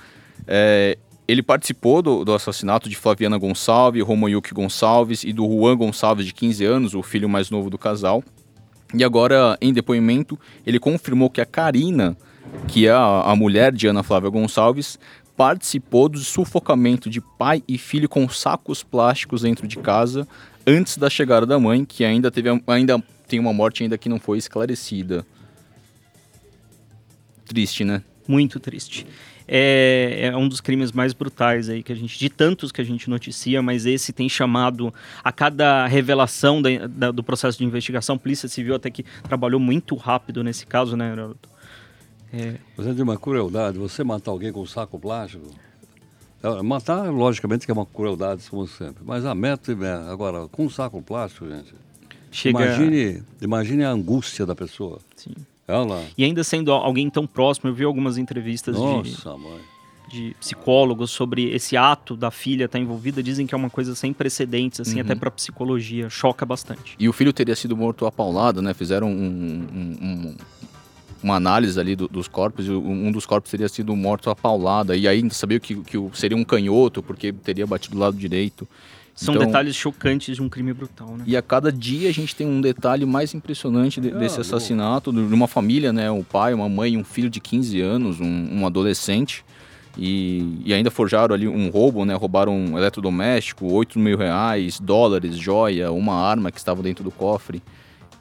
é, 0.47 0.97
ele 1.27 1.43
participou 1.43 2.01
do, 2.01 2.25
do 2.25 2.33
assassinato 2.33 2.89
de 2.89 2.95
Flaviana 2.95 3.37
Gonçalves, 3.37 4.03
Romoyuki 4.03 4.53
Gonçalves 4.53 5.23
e 5.23 5.31
do 5.31 5.45
Juan 5.45 5.77
Gonçalves, 5.77 6.25
de 6.25 6.33
15 6.33 6.65
anos, 6.65 6.95
o 6.95 7.03
filho 7.03 7.29
mais 7.29 7.51
novo 7.51 7.69
do 7.69 7.77
casal. 7.77 8.23
E 8.95 9.03
agora, 9.03 9.55
em 9.61 9.71
depoimento, 9.71 10.39
ele 10.65 10.79
confirmou 10.79 11.29
que 11.29 11.39
a 11.39 11.45
Karina, 11.45 12.17
que 12.67 12.87
é 12.87 12.91
a, 12.91 13.21
a 13.21 13.35
mulher 13.35 13.71
de 13.71 13.85
Ana 13.85 14.01
Flávia 14.01 14.29
Gonçalves, 14.31 14.97
participou 15.39 16.09
do 16.09 16.19
sufocamento 16.19 17.09
de 17.09 17.21
pai 17.21 17.63
e 17.65 17.77
filho 17.77 18.09
com 18.09 18.27
sacos 18.27 18.83
plásticos 18.83 19.43
dentro 19.43 19.65
de 19.69 19.77
casa 19.77 20.27
antes 20.67 20.97
da 20.97 21.09
chegada 21.09 21.45
da 21.45 21.57
mãe, 21.57 21.85
que 21.85 22.03
ainda 22.03 22.29
teve 22.29 22.49
ainda 22.67 23.01
tem 23.25 23.39
uma 23.39 23.53
morte 23.53 23.81
ainda 23.81 23.97
que 23.97 24.09
não 24.09 24.19
foi 24.19 24.37
esclarecida. 24.37 25.25
Triste, 27.45 27.85
né? 27.85 28.03
Muito 28.27 28.59
triste. 28.59 29.07
É, 29.47 30.29
é 30.33 30.35
um 30.37 30.45
dos 30.49 30.59
crimes 30.59 30.91
mais 30.91 31.13
brutais 31.13 31.69
aí 31.69 31.81
que 31.83 31.93
a 31.93 31.95
gente, 31.95 32.19
de 32.19 32.29
tantos 32.29 32.69
que 32.69 32.81
a 32.81 32.83
gente 32.83 33.09
noticia, 33.09 33.61
mas 33.61 33.85
esse 33.85 34.11
tem 34.11 34.27
chamado 34.27 34.93
a 35.23 35.31
cada 35.31 35.87
revelação 35.87 36.61
da- 36.61 36.85
da- 36.85 37.11
do 37.11 37.23
processo 37.23 37.57
de 37.57 37.63
investigação. 37.63 38.17
Polícia 38.17 38.49
Civil 38.49 38.75
até 38.75 38.89
que 38.91 39.05
trabalhou 39.23 39.59
muito 39.59 39.95
rápido 39.95 40.43
nesse 40.43 40.65
caso, 40.67 40.97
né, 40.97 41.13
Heródoto? 41.13 41.47
É, 42.33 42.55
Mas 42.77 42.87
é 42.87 42.93
de 42.93 43.01
uma 43.01 43.17
crueldade 43.17 43.77
você 43.77 44.03
matar 44.03 44.31
alguém 44.31 44.51
com 44.51 44.61
um 44.61 44.65
saco 44.65 44.99
plástico. 44.99 45.45
Matar, 46.63 47.11
logicamente, 47.11 47.65
que 47.65 47.71
é 47.71 47.73
uma 47.73 47.85
crueldade, 47.85 48.43
como 48.49 48.65
sempre. 48.67 49.03
Mas 49.05 49.25
a 49.25 49.35
meta, 49.35 49.71
é- 49.73 50.11
agora, 50.11 50.47
com 50.47 50.65
um 50.65 50.69
saco 50.69 51.01
plástico, 51.01 51.47
gente. 51.49 51.73
chega. 52.31 52.63
Imagine, 52.63 53.23
imagine 53.41 53.83
a 53.83 53.89
angústia 53.89 54.45
da 54.45 54.55
pessoa. 54.55 54.99
Sim. 55.15 55.33
Ela. 55.67 56.03
E 56.17 56.23
ainda 56.23 56.43
sendo 56.43 56.71
alguém 56.71 57.09
tão 57.09 57.25
próximo, 57.27 57.69
eu 57.69 57.73
vi 57.73 57.83
algumas 57.83 58.17
entrevistas 58.17 58.75
de, 58.75 58.81
Nossa, 58.81 59.35
mãe. 59.35 59.59
de 60.09 60.35
psicólogos 60.39 61.11
sobre 61.11 61.51
esse 61.53 61.75
ato 61.75 62.15
da 62.15 62.31
filha 62.31 62.65
estar 62.65 62.79
envolvida. 62.79 63.21
Dizem 63.21 63.45
que 63.45 63.53
é 63.53 63.57
uma 63.57 63.69
coisa 63.69 63.93
sem 63.95 64.13
precedentes, 64.13 64.79
assim, 64.79 64.95
Uhum. 64.95 65.01
até 65.01 65.15
para 65.15 65.29
psicologia. 65.31 66.09
Choca 66.09 66.45
bastante. 66.45 66.95
E 66.99 67.09
o 67.09 67.13
filho 67.13 67.33
teria 67.33 67.55
sido 67.55 67.75
morto 67.75 68.05
a 68.05 68.11
paulada, 68.11 68.61
né? 68.61 68.73
Fizeram 68.73 69.09
um- 69.09 69.67
um- 69.73 69.97
um- 70.31 70.35
uma 71.21 71.35
análise 71.35 71.79
ali 71.79 71.95
do- 71.95 72.07
dos 72.07 72.27
corpos 72.27 72.65
e 72.67 72.71
um 72.71 73.11
dos 73.11 73.25
corpos 73.25 73.51
teria 73.51 73.67
sido 73.69 73.95
morto 73.95 74.29
a 74.29 74.35
paulada. 74.35 74.95
E 74.95 75.07
aí 75.07 75.27
sabia 75.31 75.59
que, 75.59 75.75
que 75.75 75.97
seria 76.13 76.37
um 76.37 76.43
canhoto, 76.43 77.01
porque 77.03 77.31
teria 77.33 77.65
batido 77.67 77.95
do 77.95 77.99
lado 77.99 78.17
direito. 78.17 78.67
São 79.15 79.35
Então- 79.35 79.47
detalhes 79.47 79.75
chocantes 79.75 80.35
de 80.37 80.41
um 80.41 80.47
crime 80.47 80.71
brutal, 80.71 81.17
né? 81.17 81.25
E 81.27 81.35
a 81.35 81.41
cada 81.41 81.71
dia 81.73 82.07
a 82.07 82.13
gente 82.13 82.33
tem 82.33 82.47
um 82.47 82.61
detalhe 82.61 83.05
mais 83.05 83.33
impressionante 83.33 83.99
de- 83.99 84.11
Ah, 84.11 84.17
desse 84.17 84.39
assassinato 84.39 85.11
de 85.11 85.33
uma 85.33 85.47
família, 85.47 85.91
né? 85.91 86.09
Um 86.09 86.23
pai, 86.23 86.53
uma 86.53 86.69
mãe, 86.69 86.95
um 86.95 87.03
filho 87.03 87.29
de 87.29 87.41
15 87.41 87.81
anos, 87.81 88.21
um, 88.21 88.59
um 88.59 88.65
adolescente. 88.65 89.43
E, 89.97 90.59
e 90.63 90.73
ainda 90.73 90.89
forjaram 90.89 91.35
ali 91.35 91.47
um 91.49 91.69
roubo, 91.69 92.05
né? 92.05 92.13
Roubaram 92.15 92.55
um 92.55 92.77
eletrodoméstico, 92.77 93.69
8 93.69 93.99
mil 93.99 94.17
reais, 94.17 94.79
dólares, 94.79 95.35
joia, 95.37 95.91
uma 95.91 96.13
arma 96.15 96.49
que 96.51 96.57
estava 96.57 96.81
dentro 96.81 97.03
do 97.03 97.11
cofre. 97.11 97.61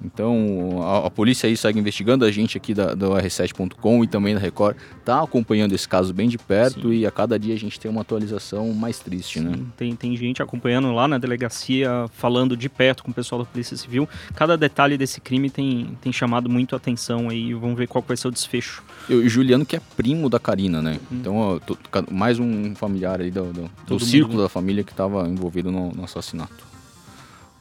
Então, 0.04 0.80
a, 0.82 1.06
a 1.06 1.10
polícia 1.10 1.48
aí 1.48 1.56
segue 1.56 1.78
investigando, 1.78 2.24
a 2.24 2.30
gente 2.30 2.56
aqui 2.56 2.72
da, 2.74 2.94
do 2.94 3.10
R7.com 3.10 4.04
e 4.04 4.06
também 4.06 4.34
da 4.34 4.40
Record 4.40 4.76
tá 5.04 5.22
acompanhando 5.22 5.72
esse 5.74 5.88
caso 5.88 6.12
bem 6.14 6.28
de 6.28 6.38
perto 6.38 6.92
e 6.92 7.06
a 7.06 7.10
cada 7.10 7.38
dia 7.38 7.54
a 7.54 7.58
gente 7.58 7.78
tem 7.80 7.90
uma 7.90 8.02
atualização 8.02 8.72
mais 8.72 8.98
triste, 8.98 9.40
né? 9.40 9.52
Sim, 9.56 9.66
Tem, 9.76 9.96
tem 9.96 10.16
gente 10.16 10.42
acompanhando 10.42 10.92
lá 10.92 11.08
na 11.08 11.18
delegacia, 11.18 12.06
falando 12.12 12.56
de 12.56 12.68
perto 12.68 13.02
com 13.02 13.10
o 13.10 13.14
pessoal 13.14 13.42
da 13.42 13.44
Polícia 13.50 13.76
Civil. 13.76 14.08
Cada 14.34 14.56
detalhe 14.56 14.96
desse 14.96 15.20
crime 15.20 15.50
tem, 15.50 15.96
tem 16.00 16.12
chamado 16.12 16.48
muito 16.48 16.74
a 16.74 16.78
atenção 16.78 17.28
aí. 17.28 17.52
Vamos 17.54 17.76
ver 17.76 17.88
qual 17.88 18.04
vai 18.06 18.16
ser 18.16 18.28
o 18.28 18.30
desfecho. 18.30 18.82
E 19.08 19.14
o 19.14 19.28
Juliano, 19.28 19.66
que 19.66 19.76
é 19.76 19.80
primo 19.96 20.28
da 20.28 20.38
Karina, 20.38 20.80
né? 20.80 20.98
Então, 21.10 21.36
ó, 21.36 21.58
to- 21.58 21.78
ca- 21.90 22.04
mais 22.10 22.38
um 22.38 22.74
familiar 22.74 23.20
aí 23.20 23.30
do, 23.30 23.44
do- 23.52 23.70
do 23.86 23.94
Hum. 23.96 23.98
Círculo 23.98 24.34
mundo. 24.34 24.42
da 24.42 24.48
família 24.48 24.84
que 24.84 24.92
estava 24.92 25.28
envolvido 25.28 25.70
no, 25.72 25.90
no 25.92 26.04
assassinato. 26.04 26.66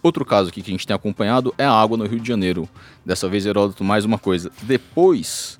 Outro 0.07 0.23
caso 0.23 0.47
aqui 0.47 0.61
que 0.61 0.71
a 0.71 0.73
gente 0.73 0.87
tem 0.87 0.95
acompanhado 0.95 1.53
é 1.57 1.65
a 1.65 1.71
água 1.73 1.97
no 1.97 2.05
Rio 2.05 2.21
de 2.21 2.25
Janeiro. 2.29 2.69
Dessa 3.05 3.27
vez, 3.27 3.45
Heródoto, 3.45 3.83
mais 3.83 4.05
uma 4.05 4.17
coisa. 4.17 4.49
Depois 4.61 5.59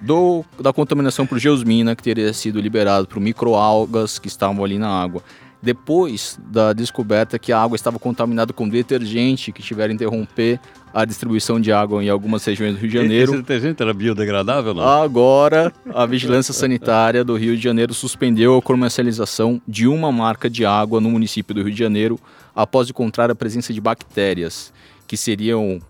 do, 0.00 0.44
da 0.58 0.72
contaminação 0.72 1.24
por 1.24 1.38
geosmina, 1.38 1.94
que 1.94 2.02
teria 2.02 2.32
sido 2.32 2.60
liberado 2.60 3.06
por 3.06 3.20
microalgas 3.20 4.18
que 4.18 4.26
estavam 4.26 4.64
ali 4.64 4.76
na 4.76 4.88
água. 4.88 5.22
Depois 5.66 6.38
da 6.46 6.72
descoberta 6.72 7.40
que 7.40 7.50
a 7.50 7.60
água 7.60 7.74
estava 7.74 7.98
contaminada 7.98 8.52
com 8.52 8.68
detergente, 8.68 9.50
que 9.50 9.60
tiveram 9.60 9.92
interromper 9.92 10.60
a 10.94 11.04
distribuição 11.04 11.60
de 11.60 11.72
água 11.72 12.04
em 12.04 12.08
algumas 12.08 12.44
regiões 12.44 12.74
do 12.76 12.78
Rio 12.78 12.88
de 12.88 12.94
Janeiro. 12.94 13.32
Esse 13.32 13.42
detergente 13.42 13.82
era 13.82 13.92
biodegradável 13.92 14.72
não? 14.72 14.84
Agora, 14.86 15.72
a 15.92 16.06
Vigilância 16.06 16.54
Sanitária 16.54 17.24
do 17.24 17.34
Rio 17.34 17.56
de 17.56 17.64
Janeiro 17.64 17.92
suspendeu 17.92 18.56
a 18.56 18.62
comercialização 18.62 19.60
de 19.66 19.88
uma 19.88 20.12
marca 20.12 20.48
de 20.48 20.64
água 20.64 21.00
no 21.00 21.10
município 21.10 21.52
do 21.52 21.62
Rio 21.62 21.72
de 21.72 21.78
Janeiro 21.80 22.16
após 22.54 22.88
encontrar 22.88 23.28
a 23.28 23.34
presença 23.34 23.72
de 23.72 23.80
bactérias 23.80 24.72
que 25.08 25.16
seriam 25.16 25.80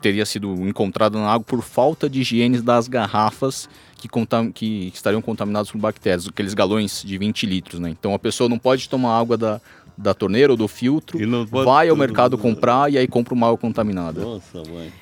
teria 0.00 0.24
sido 0.26 0.52
encontrada 0.68 1.18
na 1.18 1.28
água 1.28 1.44
por 1.44 1.62
falta 1.62 2.08
de 2.08 2.20
higiene 2.20 2.60
das 2.60 2.88
garrafas 2.88 3.68
que, 4.00 4.08
contam, 4.08 4.50
que 4.52 4.90
estariam 4.94 5.20
contaminadas 5.20 5.70
por 5.70 5.78
bactérias, 5.78 6.28
aqueles 6.28 6.54
galões 6.54 7.02
de 7.04 7.18
20 7.18 7.46
litros, 7.46 7.80
né? 7.80 7.90
Então 7.90 8.14
a 8.14 8.18
pessoa 8.18 8.48
não 8.48 8.58
pode 8.58 8.88
tomar 8.88 9.18
água 9.18 9.36
da, 9.36 9.60
da 9.96 10.14
torneira 10.14 10.52
ou 10.52 10.56
do 10.56 10.68
filtro, 10.68 11.20
E 11.20 11.26
pode- 11.46 11.64
vai 11.66 11.88
ao 11.88 11.96
mercado 11.96 12.38
comprar 12.38 12.92
e 12.92 12.96
aí 12.96 13.08
compra 13.08 13.34
uma 13.34 13.46
água 13.48 13.58
contaminada. 13.58 14.20
Nossa, 14.20 14.62
mãe. 14.70 14.92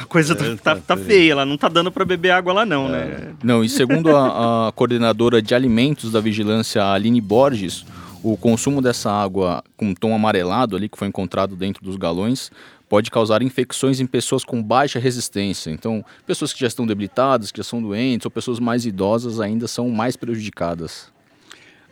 A 0.00 0.04
coisa 0.06 0.36
tá, 0.36 0.44
Essa 0.46 0.56
tá, 0.58 0.76
tá 0.76 0.96
feia. 0.96 1.32
ela 1.32 1.44
não 1.44 1.56
tá 1.58 1.68
dando 1.68 1.90
para 1.90 2.04
beber 2.04 2.30
água 2.30 2.52
lá 2.52 2.64
não, 2.64 2.86
É. 2.86 2.90
né? 3.08 3.34
Não, 3.42 3.64
e 3.64 3.68
segundo 3.68 4.14
a, 4.16 4.68
a 4.68 4.72
coordenadora 4.72 5.42
de 5.42 5.52
alimentos 5.52 6.12
da 6.12 6.20
vigilância, 6.20 6.84
Aline 6.92 7.20
Borges, 7.20 7.84
o 8.22 8.36
consumo 8.36 8.80
dessa 8.80 9.10
água 9.10 9.64
com 9.76 9.92
tom 9.92 10.14
amarelado 10.14 10.76
ali 10.76 10.88
que 10.88 10.96
foi 10.96 11.08
encontrado 11.08 11.56
dentro 11.56 11.82
dos 11.84 11.96
galões 11.96 12.52
pode 12.90 13.08
causar 13.08 13.40
infecções 13.40 14.00
em 14.00 14.06
pessoas 14.06 14.44
com 14.44 14.60
baixa 14.60 14.98
resistência. 14.98 15.70
Então, 15.70 16.04
pessoas 16.26 16.52
que 16.52 16.58
já 16.58 16.66
estão 16.66 16.84
debilitadas, 16.84 17.52
que 17.52 17.58
já 17.58 17.62
são 17.62 17.80
doentes, 17.80 18.24
ou 18.26 18.30
pessoas 18.32 18.58
mais 18.58 18.84
idosas 18.84 19.38
ainda 19.38 19.68
são 19.68 19.88
mais 19.88 20.16
prejudicadas. 20.16 21.06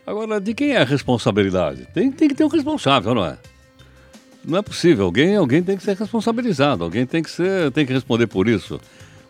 Agora, 0.05 0.41
de 0.41 0.53
quem 0.53 0.71
é 0.71 0.81
a 0.81 0.83
responsabilidade? 0.83 1.87
Tem, 1.93 2.11
tem 2.11 2.27
que 2.27 2.35
ter 2.35 2.43
um 2.43 2.49
responsável, 2.49 3.15
não 3.15 3.25
é? 3.25 3.37
Não 4.43 4.57
é 4.57 4.61
possível. 4.61 5.05
Alguém, 5.05 5.37
alguém 5.37 5.63
tem 5.63 5.77
que 5.77 5.83
ser 5.83 5.95
responsabilizado. 5.95 6.83
Alguém 6.83 7.05
tem 7.05 7.23
que, 7.23 7.31
ser, 7.31 7.71
tem 7.71 7.85
que 7.85 7.93
responder 7.93 8.27
por 8.27 8.49
isso. 8.49 8.77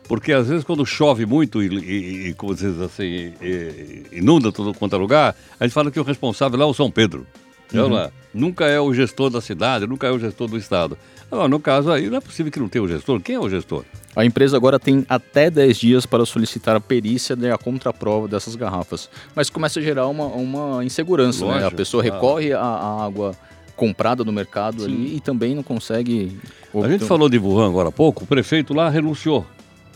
Porque 0.08 0.34
às 0.34 0.48
vezes 0.48 0.64
quando 0.64 0.84
chove 0.88 1.28
muito 1.28 1.62
e, 1.62 1.68
e, 1.68 2.28
e 2.30 2.34
como 2.34 2.56
diz 2.56 2.82
assim, 2.82 3.32
e- 3.40 4.06
inunda 4.12 4.52
todo 4.52 4.74
quanto 4.74 4.96
é 4.96 4.98
lugar, 4.98 5.36
a 5.60 5.66
gente 5.68 5.74
fala 5.74 5.92
que 5.92 6.00
o 6.00 6.04
responsável 6.04 6.58
lá 6.58 6.66
é 6.66 6.68
o 6.68 6.74
São 6.74 6.90
Pedro. 6.90 7.28
Não 7.72 7.98
é? 7.98 8.12
Nunca 8.34 8.66
é 8.66 8.80
o 8.80 8.94
gestor 8.94 9.30
da 9.30 9.42
cidade, 9.42 9.88
nunca 9.88 10.08
é 10.08 10.12
o 10.12 10.20
gestor 10.20 10.48
do 10.48 10.58
estado. 10.58 10.98
Agora, 11.32 11.48
no 11.48 11.60
caso 11.60 11.92
aí, 11.92 12.10
não 12.10 12.18
é 12.18 12.22
possível 12.22 12.52
que 12.52 12.60
não 12.60 12.68
tenha 12.68 12.84
o 12.84 12.88
gestor. 12.88 13.20
Quem 13.22 13.36
é 13.36 13.40
o 13.40 13.50
gestor? 13.50 13.84
A 14.16 14.26
empresa 14.26 14.58
agora 14.58 14.80
tem 14.80 15.06
até 15.08 15.50
10 15.50 15.78
dias 15.78 16.06
para 16.06 16.26
solicitar 16.26 16.76
a 16.76 16.80
perícia 16.80 17.38
e 17.40 17.50
a 17.50 17.58
contraprova 17.58 18.28
dessas 18.28 18.56
garrafas. 18.56 19.10
Mas 19.36 19.50
começa 19.50 19.80
a 19.80 19.84
gerar 19.84 20.08
uma, 20.08 20.26
uma 20.26 20.84
insegurança, 20.84 21.46
né? 21.46 21.52
A 21.52 21.56
Lógico, 21.56 21.76
pessoa 21.76 22.04
claro. 22.04 22.16
recorre 22.16 22.54
à, 22.54 22.62
à 22.62 23.06
água 23.06 23.36
comprada 23.76 24.24
no 24.24 24.32
mercado 24.32 24.84
ali 24.84 25.16
e 25.16 25.20
também 25.20 25.56
não 25.56 25.64
consegue... 25.64 26.38
A 26.84 26.90
gente 26.90 27.06
falou 27.06 27.30
de 27.30 27.38
Wuhan 27.38 27.68
agora 27.70 27.90
há 27.90 27.92
pouco, 27.92 28.24
o 28.24 28.28
prefeito 28.28 28.74
lá 28.74 28.90
renunciou. 28.90 29.46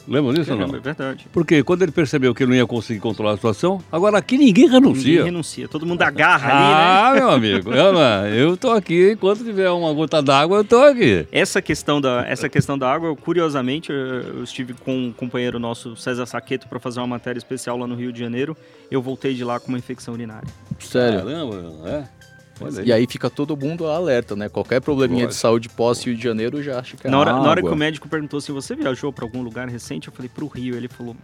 Lembra 0.07 0.33
disso 0.33 0.51
ou 0.53 0.57
não? 0.57 0.75
é 0.75 0.79
verdade. 0.79 1.27
Porque 1.31 1.63
quando 1.63 1.81
ele 1.83 1.91
percebeu 1.91 2.33
que 2.33 2.45
não 2.45 2.53
ia 2.53 2.65
conseguir 2.65 2.99
controlar 2.99 3.33
a 3.33 3.35
situação, 3.35 3.81
agora 3.91 4.17
aqui 4.17 4.37
ninguém 4.37 4.63
Ninguém 4.65 4.69
renuncia. 4.69 5.23
renuncia, 5.23 5.67
todo 5.67 5.85
mundo 5.85 6.01
agarra 6.01 6.47
ali, 6.49 6.59
né? 6.59 6.73
Ah, 6.73 7.13
meu 7.15 7.29
amigo, 7.29 7.71
eu, 7.73 8.55
tô 8.57 8.71
aqui, 8.71 9.11
enquanto 9.11 9.43
tiver 9.43 9.69
uma 9.69 9.93
gota 9.93 10.21
d'água, 10.21 10.57
eu 10.57 10.63
tô 10.63 10.77
aqui. 10.77 11.27
Essa 11.31 11.61
questão 11.61 11.99
da, 11.99 12.25
essa 12.27 12.47
questão 12.47 12.77
da 12.77 12.91
água, 12.91 13.15
curiosamente, 13.15 13.91
eu, 13.91 13.97
eu 13.97 14.43
estive 14.43 14.73
com 14.73 14.95
um 14.95 15.11
companheiro 15.11 15.59
nosso, 15.59 15.95
César 15.95 16.25
Saqueto, 16.25 16.67
para 16.67 16.79
fazer 16.79 16.99
uma 16.99 17.07
matéria 17.07 17.37
especial 17.37 17.77
lá 17.77 17.87
no 17.87 17.95
Rio 17.95 18.11
de 18.11 18.19
Janeiro. 18.19 18.55
Eu 18.89 19.01
voltei 19.01 19.33
de 19.33 19.43
lá 19.43 19.59
com 19.59 19.69
uma 19.69 19.77
infecção 19.77 20.13
urinária. 20.13 20.47
Sério. 20.79 21.19
Caramba, 21.23 21.89
é? 21.89 22.22
Olha 22.61 22.81
E 22.83 22.91
aí 22.93 23.07
fica 23.07 23.29
todo 23.29 23.57
mundo 23.57 23.87
alerta, 23.87 24.35
né? 24.35 24.47
Qualquer 24.49 24.79
probleminha 24.81 25.21
Olha. 25.23 25.29
de 25.29 25.35
saúde 25.35 25.69
pós 25.69 26.03
Rio 26.03 26.15
de 26.15 26.23
Janeiro 26.23 26.61
já 26.61 26.79
acha 26.79 26.95
que 26.95 27.07
é 27.07 27.09
Na 27.09 27.19
hora, 27.19 27.33
na 27.33 27.41
hora 27.41 27.59
água. 27.59 27.69
que 27.71 27.75
o 27.75 27.77
médico 27.77 28.07
perguntou 28.07 28.39
se 28.39 28.51
você 28.51 28.75
viajou 28.75 29.11
pra 29.11 29.25
algum 29.25 29.41
lugar 29.41 29.67
recente, 29.67 30.07
eu 30.07 30.13
falei 30.13 30.29
pro 30.29 30.47
Rio. 30.47 30.75
Ele 30.75 30.87
falou: 30.87 31.15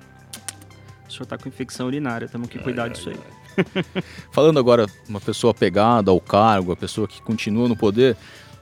o 1.07 1.11
senhor 1.11 1.25
tá 1.25 1.37
com 1.37 1.47
infecção 1.47 1.87
urinária, 1.87 2.27
temos 2.27 2.47
que 2.49 2.57
cuidar 2.59 2.87
disso 2.87 3.09
aí. 3.09 3.17
Falando 4.31 4.59
agora, 4.59 4.85
uma 5.07 5.19
pessoa 5.19 5.53
pegada 5.53 6.11
ao 6.11 6.19
cargo, 6.19 6.71
a 6.71 6.75
pessoa 6.75 7.07
que 7.07 7.21
continua 7.21 7.67
no 7.67 7.75
poder, 7.75 8.15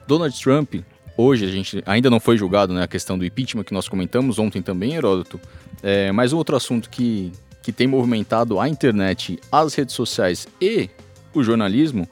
Donald 0.06 0.38
Trump, 0.42 0.74
hoje 1.16 1.44
a 1.44 1.48
gente 1.50 1.82
ainda 1.86 2.10
não 2.10 2.20
foi 2.20 2.36
julgado, 2.36 2.72
né? 2.74 2.82
A 2.82 2.88
questão 2.88 3.18
do 3.18 3.24
impeachment 3.24 3.64
que 3.64 3.72
nós 3.74 3.88
comentamos 3.88 4.38
ontem 4.38 4.60
também, 4.62 4.94
Heródoto. 4.94 5.40
É, 5.82 6.10
mas 6.12 6.32
outro 6.32 6.56
assunto 6.56 6.90
que, 6.90 7.32
que 7.62 7.72
tem 7.72 7.86
movimentado 7.86 8.58
a 8.58 8.68
internet, 8.68 9.38
as 9.52 9.74
redes 9.74 9.94
sociais 9.94 10.48
e 10.60 10.88
o 11.34 11.42
jornalismo 11.42 12.08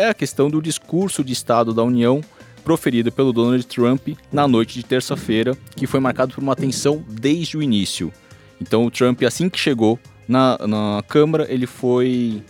é 0.00 0.08
a 0.08 0.14
questão 0.14 0.48
do 0.48 0.62
discurso 0.62 1.22
de 1.22 1.32
Estado 1.32 1.74
da 1.74 1.82
União 1.82 2.22
proferido 2.64 3.12
pelo 3.12 3.32
Donald 3.32 3.64
Trump 3.66 4.08
na 4.32 4.48
noite 4.48 4.78
de 4.78 4.84
terça-feira, 4.84 5.56
que 5.76 5.86
foi 5.86 6.00
marcado 6.00 6.34
por 6.34 6.42
uma 6.42 6.56
tensão 6.56 7.04
desde 7.06 7.56
o 7.56 7.62
início. 7.62 8.12
Então 8.60 8.86
o 8.86 8.90
Trump, 8.90 9.22
assim 9.22 9.48
que 9.48 9.58
chegou 9.58 9.98
na, 10.26 10.58
na 10.66 11.02
Câmara, 11.06 11.46
ele 11.52 11.66
foi 11.66 12.42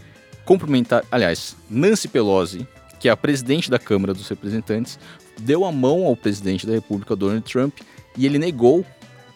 cumprimentar. 0.45 1.05
Aliás, 1.11 1.57
Nancy 1.69 2.07
Pelosi, 2.07 2.67
que 3.01 3.09
é 3.09 3.13
a 3.13 3.17
presidente 3.17 3.69
da 3.69 3.79
Câmara 3.79 4.15
dos 4.15 4.29
Representantes, 4.29 4.99
deu 5.41 5.65
a 5.65 5.73
mão 5.73 6.05
ao 6.05 6.17
presidente 6.17 6.67
da 6.67 6.73
República, 6.73 7.17
Donald 7.17 7.43
Trump, 7.51 7.75
e 8.17 8.27
ele 8.27 8.39
negou 8.39 8.87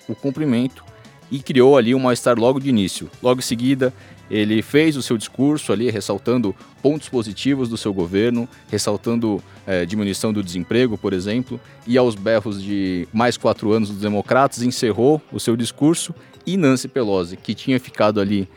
o 0.08 0.14
cumprimento 0.14 0.84
e 1.30 1.40
criou 1.40 1.76
ali 1.76 1.94
um 1.94 2.00
mal-estar 2.00 2.38
logo 2.38 2.60
de 2.60 2.68
início. 2.68 3.10
Logo 3.20 3.40
em 3.40 3.42
seguida, 3.42 3.92
ele 4.30 4.62
fez 4.62 4.96
o 4.96 5.02
seu 5.02 5.16
discurso 5.16 5.72
ali, 5.72 5.90
ressaltando 5.90 6.54
pontos 6.82 7.08
positivos 7.08 7.68
do 7.68 7.76
seu 7.76 7.92
governo, 7.92 8.48
ressaltando 8.70 9.42
eh, 9.66 9.84
diminuição 9.84 10.32
do 10.32 10.42
desemprego, 10.42 10.96
por 10.96 11.12
exemplo, 11.12 11.60
e 11.86 11.98
aos 11.98 12.14
berros 12.14 12.62
de 12.62 13.06
mais 13.12 13.36
quatro 13.36 13.72
anos 13.72 13.90
dos 13.90 14.00
democratas, 14.00 14.62
encerrou 14.62 15.20
o 15.32 15.38
seu 15.38 15.56
discurso 15.56 16.14
e 16.46 16.56
Nancy 16.56 16.88
Pelosi, 16.88 17.36
que 17.36 17.54
tinha 17.54 17.78
ficado 17.78 18.20
ali 18.20 18.48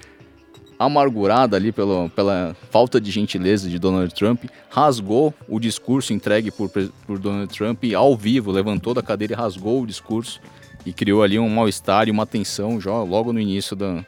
amargurada 0.79 1.57
ali 1.57 1.71
pela, 1.71 2.07
pela 2.09 2.55
falta 2.69 3.01
de 3.01 3.09
gentileza 3.09 3.69
de 3.69 3.79
Donald 3.79 4.13
Trump, 4.13 4.45
rasgou 4.69 5.33
o 5.47 5.59
discurso 5.59 6.13
entregue 6.13 6.51
por, 6.51 6.69
por 6.69 7.17
Donald 7.17 7.51
Trump 7.53 7.83
ao 7.95 8.15
vivo, 8.15 8.51
levantou 8.51 8.93
da 8.93 9.01
cadeira 9.01 9.33
e 9.33 9.35
rasgou 9.35 9.81
o 9.81 9.87
discurso 9.87 10.39
e 10.85 10.93
criou 10.93 11.23
ali 11.23 11.39
um 11.39 11.49
mal-estar 11.49 12.07
e 12.07 12.11
uma 12.11 12.25
tensão 12.25 12.79
já 12.79 12.91
logo 13.01 13.33
no 13.33 13.39
início 13.39 13.75
da... 13.75 14.05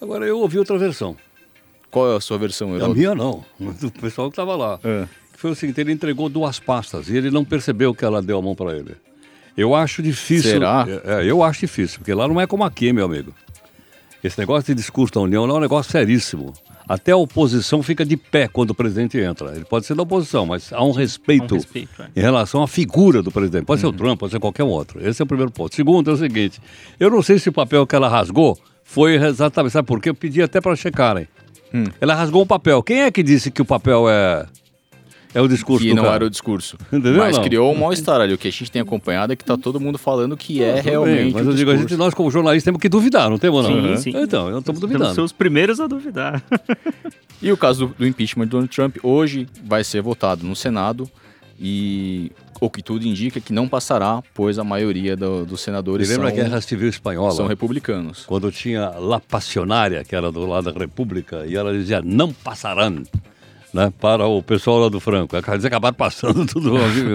Agora 0.00 0.26
eu 0.26 0.38
ouvi 0.38 0.58
outra 0.58 0.78
versão. 0.78 1.16
Qual 1.90 2.12
é 2.12 2.16
a 2.16 2.20
sua 2.20 2.38
versão, 2.38 2.72
A 2.72 2.76
Heraldo? 2.76 2.94
minha 2.94 3.14
não, 3.14 3.44
do 3.58 3.90
pessoal 3.90 4.28
que 4.28 4.32
estava 4.32 4.56
lá. 4.56 4.78
É. 4.82 5.06
Que 5.32 5.40
Foi 5.40 5.50
o 5.50 5.54
seguinte, 5.54 5.80
ele 5.80 5.92
entregou 5.92 6.28
duas 6.28 6.60
pastas 6.60 7.08
e 7.08 7.16
ele 7.16 7.30
não 7.30 7.44
percebeu 7.44 7.94
que 7.94 8.04
ela 8.04 8.22
deu 8.22 8.38
a 8.38 8.42
mão 8.42 8.54
para 8.54 8.76
ele. 8.76 8.94
Eu 9.56 9.74
acho 9.74 10.02
difícil. 10.02 10.52
Será? 10.52 10.86
É, 10.88 11.22
é, 11.22 11.30
eu 11.30 11.42
acho 11.42 11.60
difícil, 11.60 11.98
porque 11.98 12.14
lá 12.14 12.26
não 12.28 12.40
é 12.40 12.46
como 12.46 12.64
aqui, 12.64 12.92
meu 12.92 13.04
amigo. 13.04 13.34
Esse 14.22 14.38
negócio 14.38 14.66
de 14.66 14.80
discurso 14.80 15.14
da 15.14 15.20
União 15.20 15.46
não 15.46 15.56
é 15.56 15.58
um 15.58 15.60
negócio 15.60 15.90
seríssimo. 15.90 16.52
Até 16.88 17.12
a 17.12 17.16
oposição 17.16 17.82
fica 17.82 18.04
de 18.04 18.16
pé 18.16 18.48
quando 18.48 18.70
o 18.70 18.74
presidente 18.74 19.18
entra. 19.18 19.54
Ele 19.54 19.64
pode 19.64 19.86
ser 19.86 19.94
da 19.94 20.02
oposição, 20.02 20.44
mas 20.44 20.72
há 20.72 20.82
um 20.82 20.90
respeito, 20.90 21.54
Um 21.54 21.58
respeito, 21.58 22.02
é. 22.02 22.08
em 22.16 22.20
relação 22.20 22.62
à 22.62 22.68
figura 22.68 23.22
do 23.22 23.30
presidente. 23.30 23.64
Pode 23.64 23.80
ser 23.80 23.86
o 23.86 23.92
Trump, 23.92 24.18
pode 24.18 24.32
ser 24.32 24.40
qualquer 24.40 24.64
um 24.64 24.68
outro. 24.68 25.06
Esse 25.06 25.22
é 25.22 25.24
o 25.24 25.26
primeiro 25.26 25.50
ponto. 25.52 25.74
Segundo 25.74 26.10
é 26.10 26.14
o 26.14 26.16
seguinte: 26.16 26.60
eu 26.98 27.08
não 27.10 27.22
sei 27.22 27.38
se 27.38 27.48
o 27.48 27.52
papel 27.52 27.86
que 27.86 27.94
ela 27.94 28.08
rasgou 28.08 28.58
foi 28.90 29.14
exatamente. 29.14 29.72
Sabe 29.72 29.86
por 29.86 30.00
quê? 30.00 30.10
Eu 30.10 30.14
pedi 30.14 30.42
até 30.42 30.60
para 30.60 30.74
checarem. 30.74 31.28
Ela 32.00 32.14
rasgou 32.14 32.42
um 32.42 32.46
papel. 32.46 32.82
Quem 32.82 33.02
é 33.02 33.10
que 33.12 33.22
disse 33.22 33.48
que 33.48 33.62
o 33.62 33.64
papel 33.64 34.08
é, 34.10 34.44
é 35.32 35.40
o 35.40 35.46
discurso 35.46 35.84
que 35.84 35.90
do 35.90 35.94
não 35.96 36.02
cara? 36.02 36.16
era 36.16 36.24
o 36.26 36.30
discurso. 36.30 36.76
Entendeu, 36.92 37.18
Mas 37.18 37.36
não? 37.36 37.44
criou 37.44 37.72
um 37.72 37.78
mal-estar 37.78 38.20
ali. 38.20 38.34
O 38.34 38.38
que 38.38 38.48
a 38.48 38.50
gente 38.50 38.68
tem 38.72 38.82
acompanhado 38.82 39.32
é 39.32 39.36
que 39.36 39.44
tá 39.44 39.56
todo 39.56 39.78
mundo 39.78 39.96
falando 39.96 40.36
que 40.36 40.60
é 40.60 40.74
bem, 40.74 40.82
realmente 40.82 41.32
Mas 41.32 41.46
o 41.46 41.50
eu 41.50 41.54
digo, 41.54 41.70
a 41.70 41.74
discurso. 41.74 41.88
gente, 41.94 41.96
nós 41.96 42.12
como 42.14 42.28
jornalistas 42.32 42.64
temos 42.64 42.80
que 42.80 42.88
duvidar, 42.88 43.30
não 43.30 43.38
temos 43.38 43.68
não? 43.68 43.96
Sim, 43.96 44.10
sim. 44.12 44.18
Então, 44.20 44.50
nós 44.50 44.58
estamos 44.58 44.80
duvidando. 44.80 45.14
ser 45.14 45.20
os 45.20 45.30
primeiros 45.32 45.78
a 45.80 45.86
duvidar. 45.86 46.42
E 47.42 47.50
o 47.50 47.56
caso 47.56 47.86
do, 47.86 47.94
do 48.00 48.06
impeachment 48.06 48.44
de 48.44 48.50
Donald 48.50 48.70
Trump 48.70 48.96
hoje 49.02 49.46
vai 49.64 49.82
ser 49.82 50.02
votado 50.02 50.44
no 50.44 50.54
Senado 50.54 51.08
e 51.58 52.30
o 52.60 52.68
que 52.70 52.82
tudo 52.82 53.06
indica 53.06 53.38
é 53.38 53.42
que 53.42 53.52
não 53.52 53.66
passará, 53.68 54.22
pois 54.34 54.58
a 54.58 54.64
maioria 54.64 55.16
do- 55.16 55.44
dos 55.46 55.52
Me 55.60 55.64
senadores 55.64 56.08
lembra 56.08 56.28
são, 56.30 56.38
a 56.38 56.42
Guerra 56.42 56.60
Civil 56.60 56.88
Espanhola? 56.88 57.32
são 57.32 57.46
republicanos. 57.46 58.24
Quando 58.26 58.50
tinha 58.52 58.90
La 58.90 59.18
Passionária, 59.20 60.04
que 60.04 60.14
era 60.14 60.30
do 60.30 60.46
lado 60.46 60.70
da 60.72 60.78
República, 60.78 61.44
e 61.46 61.56
ela 61.56 61.72
dizia 61.72 62.02
não 62.04 62.32
passarão, 62.32 63.02
né, 63.72 63.92
para 64.00 64.26
o 64.26 64.42
pessoal 64.42 64.80
lá 64.80 64.88
do 64.88 64.98
Franco. 64.98 65.36
Eles 65.36 65.64
acabaram 65.64 65.94
passando 65.94 66.44
tudo. 66.52 66.74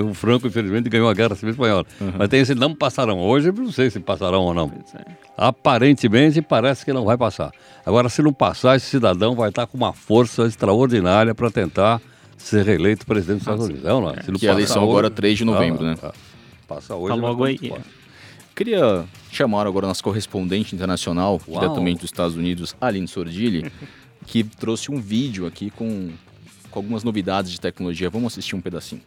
o 0.10 0.14
Franco, 0.14 0.48
infelizmente, 0.48 0.90
ganhou 0.90 1.10
a 1.10 1.14
Guerra 1.14 1.36
Civil 1.36 1.52
Espanhola. 1.52 1.86
Mas 2.18 2.30
tem 2.30 2.40
esse 2.40 2.56
não 2.56 2.74
passarão. 2.74 3.20
Hoje, 3.20 3.52
não 3.52 3.72
sei 3.72 3.90
se 3.90 4.00
passarão 4.00 4.42
ou 4.44 4.54
não. 4.54 4.72
Aparentemente, 5.38 6.42
parece 6.42 6.86
que 6.86 6.94
não 6.94 7.04
vai 7.06 7.18
passar. 7.18 7.52
Agora, 7.86 8.08
se 8.10 8.22
não 8.22 8.32
passar, 8.34 8.78
esse 8.78 8.86
cidadão 8.88 9.36
vai 9.36 9.50
estar 9.50 9.68
com 9.68 9.78
uma 9.78 9.94
força 9.94 10.44
extraordinária 10.48 11.36
para 11.36 11.52
tentar 11.52 12.02
ser 12.38 12.66
reeleito 12.66 13.06
presidente 13.06 13.38
dos 13.40 13.44
Estados 13.44 13.66
Unidos. 13.66 13.86
É 13.86 13.94
ou 13.94 14.02
não? 14.02 14.10
é? 14.12 14.22
Se 14.24 14.32
não 14.32 14.40
Que 14.40 14.48
a 14.48 14.52
eleição 14.52 14.84
hoje- 14.84 14.92
agora 14.92 15.08
é 15.08 15.10
3 15.10 15.38
de 15.38 15.46
novembro, 15.46 15.86
Ah, 15.86 15.92
né? 15.92 15.98
ah. 16.04 16.14
Passa 16.68 16.96
hoje. 16.96 17.16
Tá 17.16 17.22
logo 17.22 17.44
aí. 17.44 17.60
Queria 18.56 19.06
chamar 19.32 19.68
agora 19.68 19.86
nosso 19.88 20.04
correspondente 20.04 20.74
internacional, 20.74 21.42
Uau. 21.48 21.60
diretamente 21.62 22.02
dos 22.02 22.06
Estados 22.10 22.36
Unidos, 22.36 22.76
Aline 22.80 23.08
Sordilli, 23.08 23.70
que 24.26 24.44
trouxe 24.44 24.90
um 24.92 25.00
vídeo 25.00 25.46
aqui 25.46 25.70
com, 25.70 26.10
com 26.72 26.80
algumas 26.80 27.04
novidades 27.04 27.52
de 27.52 27.60
tecnologia. 27.60 28.10
Vamos 28.10 28.34
assistir 28.34 28.56
um 28.56 28.62
pedacinho. 28.62 29.02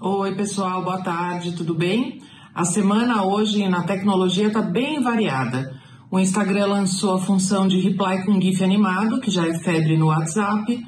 Oi, 0.00 0.34
pessoal, 0.34 0.82
boa 0.82 1.00
tarde, 1.00 1.52
tudo 1.52 1.74
bem? 1.74 2.20
A 2.54 2.64
semana 2.64 3.24
hoje 3.24 3.66
na 3.68 3.84
tecnologia 3.84 4.48
está 4.48 4.60
bem 4.60 5.00
variada. 5.00 5.80
O 6.10 6.18
Instagram 6.18 6.66
lançou 6.66 7.14
a 7.14 7.18
função 7.20 7.66
de 7.66 7.78
reply 7.80 8.24
com 8.26 8.38
GIF 8.40 8.62
animado, 8.62 9.20
que 9.20 9.30
já 9.30 9.46
é 9.48 9.58
febre 9.60 9.96
no 9.96 10.06
WhatsApp. 10.08 10.84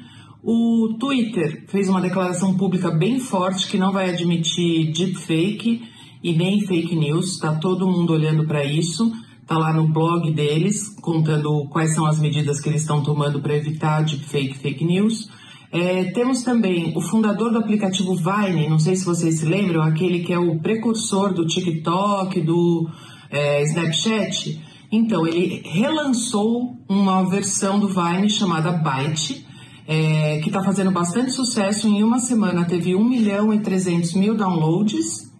O 0.47 0.95
Twitter 0.99 1.63
fez 1.69 1.89
uma 1.89 1.99
declaração 1.99 2.55
pública 2.55 2.91
bem 2.91 3.19
forte 3.19 3.67
que 3.67 3.79
não 3.79 3.91
vai 3.91 4.11
admitir 4.11 4.91
deepfake 4.91 5.81
e 6.21 6.33
nem 6.33 6.61
fake 6.61 6.95
news. 6.95 7.31
Está 7.31 7.55
todo 7.55 7.87
mundo 7.87 8.13
olhando 8.13 8.45
para 8.45 8.63
isso. 8.63 9.11
Está 9.41 9.57
lá 9.57 9.73
no 9.73 9.87
blog 9.87 10.31
deles, 10.31 10.87
contando 11.01 11.67
quais 11.69 11.95
são 11.95 12.05
as 12.05 12.19
medidas 12.19 12.59
que 12.59 12.69
eles 12.69 12.81
estão 12.81 13.01
tomando 13.01 13.41
para 13.41 13.55
evitar 13.55 14.03
deepfake 14.03 14.51
e 14.51 14.53
fake 14.59 14.85
news. 14.85 15.31
É, 15.71 16.11
temos 16.11 16.43
também 16.43 16.93
o 16.95 17.01
fundador 17.01 17.51
do 17.51 17.57
aplicativo 17.57 18.13
Vine, 18.15 18.69
não 18.69 18.77
sei 18.77 18.95
se 18.95 19.03
vocês 19.03 19.39
se 19.39 19.45
lembram, 19.47 19.81
aquele 19.81 20.19
que 20.19 20.31
é 20.31 20.37
o 20.37 20.59
precursor 20.59 21.33
do 21.33 21.47
TikTok, 21.47 22.39
do 22.41 22.87
é, 23.31 23.63
Snapchat. 23.63 24.61
Então, 24.91 25.25
ele 25.25 25.63
relançou 25.65 26.77
uma 26.87 27.27
versão 27.27 27.79
do 27.79 27.87
Vine 27.87 28.29
chamada 28.29 28.71
Byte, 28.71 29.43
é, 29.87 30.39
que 30.39 30.47
está 30.47 30.63
fazendo 30.63 30.91
bastante 30.91 31.31
sucesso. 31.31 31.87
Em 31.87 32.03
uma 32.03 32.19
semana 32.19 32.65
teve 32.65 32.95
1 32.95 33.03
milhão 33.03 33.53
e 33.53 33.59
300 33.59 34.13
mil 34.13 34.35
downloads. 34.35 35.31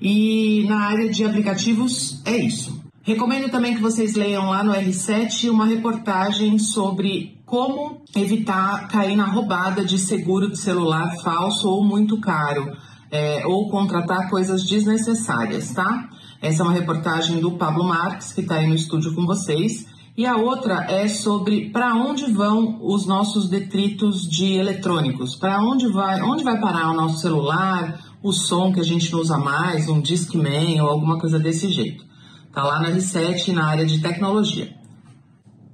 E 0.00 0.64
na 0.68 0.86
área 0.86 1.08
de 1.08 1.24
aplicativos 1.24 2.20
é 2.24 2.36
isso. 2.36 2.82
Recomendo 3.02 3.50
também 3.50 3.74
que 3.74 3.80
vocês 3.80 4.14
leiam 4.14 4.50
lá 4.50 4.62
no 4.62 4.72
R7 4.72 5.50
uma 5.50 5.66
reportagem 5.66 6.58
sobre 6.58 7.40
como 7.44 8.02
evitar 8.16 8.88
cair 8.88 9.16
na 9.16 9.26
roubada 9.26 9.84
de 9.84 9.98
seguro 9.98 10.50
de 10.50 10.58
celular 10.58 11.16
falso 11.22 11.68
ou 11.68 11.84
muito 11.84 12.20
caro, 12.20 12.76
é, 13.10 13.46
ou 13.46 13.68
contratar 13.68 14.30
coisas 14.30 14.64
desnecessárias, 14.64 15.72
tá? 15.72 16.08
Essa 16.40 16.62
é 16.62 16.64
uma 16.64 16.72
reportagem 16.72 17.40
do 17.40 17.52
Pablo 17.52 17.84
Marques, 17.84 18.32
que 18.32 18.40
está 18.40 18.54
aí 18.54 18.66
no 18.66 18.74
estúdio 18.74 19.14
com 19.14 19.26
vocês. 19.26 19.86
E 20.14 20.26
a 20.26 20.36
outra 20.36 20.84
é 20.90 21.08
sobre 21.08 21.70
para 21.70 21.94
onde 21.94 22.30
vão 22.30 22.78
os 22.82 23.06
nossos 23.06 23.48
detritos 23.48 24.28
de 24.28 24.54
eletrônicos, 24.54 25.34
para 25.34 25.58
onde 25.62 25.88
vai, 25.88 26.20
onde 26.20 26.44
vai 26.44 26.60
parar 26.60 26.90
o 26.90 26.94
nosso 26.94 27.18
celular, 27.18 27.98
o 28.22 28.30
som 28.30 28.72
que 28.72 28.80
a 28.80 28.84
gente 28.84 29.10
não 29.10 29.20
usa 29.20 29.38
mais, 29.38 29.88
um 29.88 30.02
Discman 30.02 30.82
ou 30.82 30.88
alguma 30.88 31.18
coisa 31.18 31.38
desse 31.38 31.70
jeito. 31.70 32.04
Tá 32.52 32.62
lá 32.62 32.78
na 32.78 32.90
R7 32.90 33.54
na 33.54 33.66
área 33.66 33.86
de 33.86 34.02
tecnologia. 34.02 34.76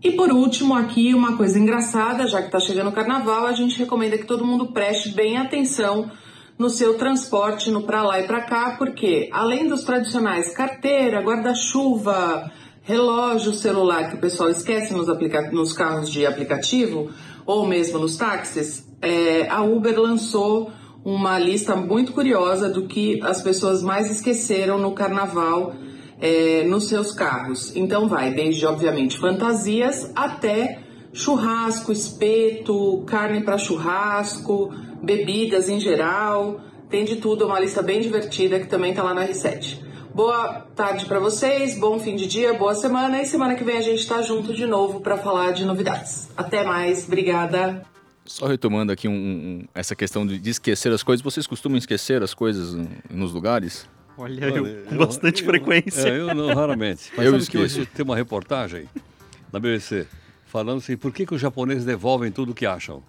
E 0.00 0.12
por 0.12 0.30
último, 0.30 0.76
aqui 0.76 1.12
uma 1.12 1.36
coisa 1.36 1.58
engraçada, 1.58 2.28
já 2.28 2.40
que 2.40 2.46
está 2.46 2.60
chegando 2.60 2.90
o 2.90 2.92
carnaval, 2.92 3.46
a 3.46 3.52
gente 3.52 3.76
recomenda 3.76 4.16
que 4.16 4.26
todo 4.26 4.46
mundo 4.46 4.68
preste 4.68 5.08
bem 5.08 5.36
atenção 5.36 6.08
no 6.56 6.70
seu 6.70 6.96
transporte 6.96 7.70
no 7.70 7.82
para 7.82 8.02
lá 8.02 8.20
e 8.20 8.26
para 8.26 8.42
cá, 8.42 8.76
porque 8.78 9.28
além 9.32 9.68
dos 9.68 9.82
tradicionais 9.82 10.54
carteira, 10.54 11.22
guarda-chuva, 11.22 12.50
relógio, 12.88 13.52
celular 13.52 14.08
que 14.08 14.16
o 14.16 14.18
pessoal 14.18 14.48
esquece 14.48 14.94
nos, 14.94 15.06
nos 15.52 15.74
carros 15.74 16.08
de 16.10 16.24
aplicativo 16.24 17.10
ou 17.44 17.66
mesmo 17.66 17.98
nos 17.98 18.16
táxis, 18.16 18.88
é, 19.02 19.46
a 19.50 19.62
Uber 19.62 20.00
lançou 20.00 20.72
uma 21.04 21.38
lista 21.38 21.76
muito 21.76 22.12
curiosa 22.12 22.66
do 22.66 22.86
que 22.86 23.20
as 23.22 23.42
pessoas 23.42 23.82
mais 23.82 24.10
esqueceram 24.10 24.78
no 24.78 24.92
carnaval 24.92 25.74
é, 26.18 26.64
nos 26.64 26.88
seus 26.88 27.12
carros. 27.12 27.76
Então 27.76 28.08
vai 28.08 28.32
desde, 28.32 28.64
obviamente, 28.64 29.18
fantasias 29.18 30.10
até 30.16 30.78
churrasco, 31.12 31.92
espeto, 31.92 33.04
carne 33.06 33.42
para 33.42 33.58
churrasco, 33.58 34.72
bebidas 35.02 35.68
em 35.68 35.78
geral. 35.78 36.58
Tem 36.88 37.04
de 37.04 37.16
tudo, 37.16 37.44
é 37.44 37.46
uma 37.48 37.60
lista 37.60 37.82
bem 37.82 38.00
divertida 38.00 38.58
que 38.58 38.66
também 38.66 38.92
está 38.92 39.02
lá 39.02 39.12
na 39.12 39.28
R7. 39.28 39.87
Boa 40.18 40.66
tarde 40.74 41.06
para 41.06 41.20
vocês, 41.20 41.78
bom 41.78 41.96
fim 42.00 42.16
de 42.16 42.26
dia, 42.26 42.52
boa 42.52 42.74
semana 42.74 43.22
e 43.22 43.24
semana 43.24 43.54
que 43.54 43.62
vem 43.62 43.78
a 43.78 43.80
gente 43.80 44.00
está 44.00 44.20
junto 44.20 44.52
de 44.52 44.66
novo 44.66 45.00
para 45.00 45.16
falar 45.16 45.52
de 45.52 45.64
novidades. 45.64 46.28
Até 46.36 46.64
mais, 46.64 47.06
obrigada. 47.06 47.86
Só 48.24 48.48
retomando 48.48 48.90
aqui 48.90 49.06
um, 49.06 49.12
um, 49.12 49.64
essa 49.72 49.94
questão 49.94 50.26
de 50.26 50.50
esquecer 50.50 50.90
as 50.90 51.04
coisas, 51.04 51.22
vocês 51.22 51.46
costumam 51.46 51.78
esquecer 51.78 52.20
as 52.20 52.34
coisas 52.34 52.76
nos 53.08 53.32
lugares? 53.32 53.88
Olha, 54.16 54.44
eu, 54.46 54.86
com 54.86 54.96
bastante 54.96 55.42
eu, 55.42 55.46
frequência. 55.50 56.08
É, 56.08 56.18
eu 56.18 56.34
não, 56.34 56.52
raramente. 56.52 57.12
Mas 57.16 57.24
eu 57.24 57.30
sabe 57.30 57.42
esqueço. 57.44 57.50
que 57.50 57.58
hoje 57.58 57.86
tem 57.86 58.04
uma 58.04 58.16
reportagem 58.16 58.88
na 59.52 59.60
BBC 59.60 60.04
falando 60.46 60.78
assim, 60.78 60.96
por 60.96 61.12
que, 61.12 61.26
que 61.26 61.34
os 61.36 61.40
japoneses 61.40 61.84
devolvem 61.84 62.32
tudo 62.32 62.52
que 62.52 62.66
acham? 62.66 63.04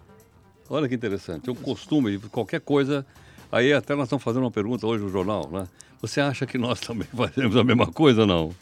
Olha 0.69 0.87
que 0.87 0.93
interessante. 0.93 1.49
É 1.49 1.51
um 1.51 1.55
costume, 1.55 2.19
qualquer 2.31 2.61
coisa. 2.61 3.03
Aí 3.51 3.73
até 3.73 3.95
nós 3.95 4.03
estamos 4.03 4.23
fazendo 4.23 4.43
uma 4.43 4.51
pergunta 4.51 4.85
hoje 4.85 5.03
no 5.03 5.09
jornal, 5.09 5.49
né? 5.51 5.67
Você 6.01 6.21
acha 6.21 6.45
que 6.45 6.57
nós 6.57 6.79
também 6.81 7.07
fazemos 7.13 7.55
a 7.55 7.63
mesma 7.63 7.87
coisa 7.87 8.21
ou 8.21 8.27
não? 8.27 8.55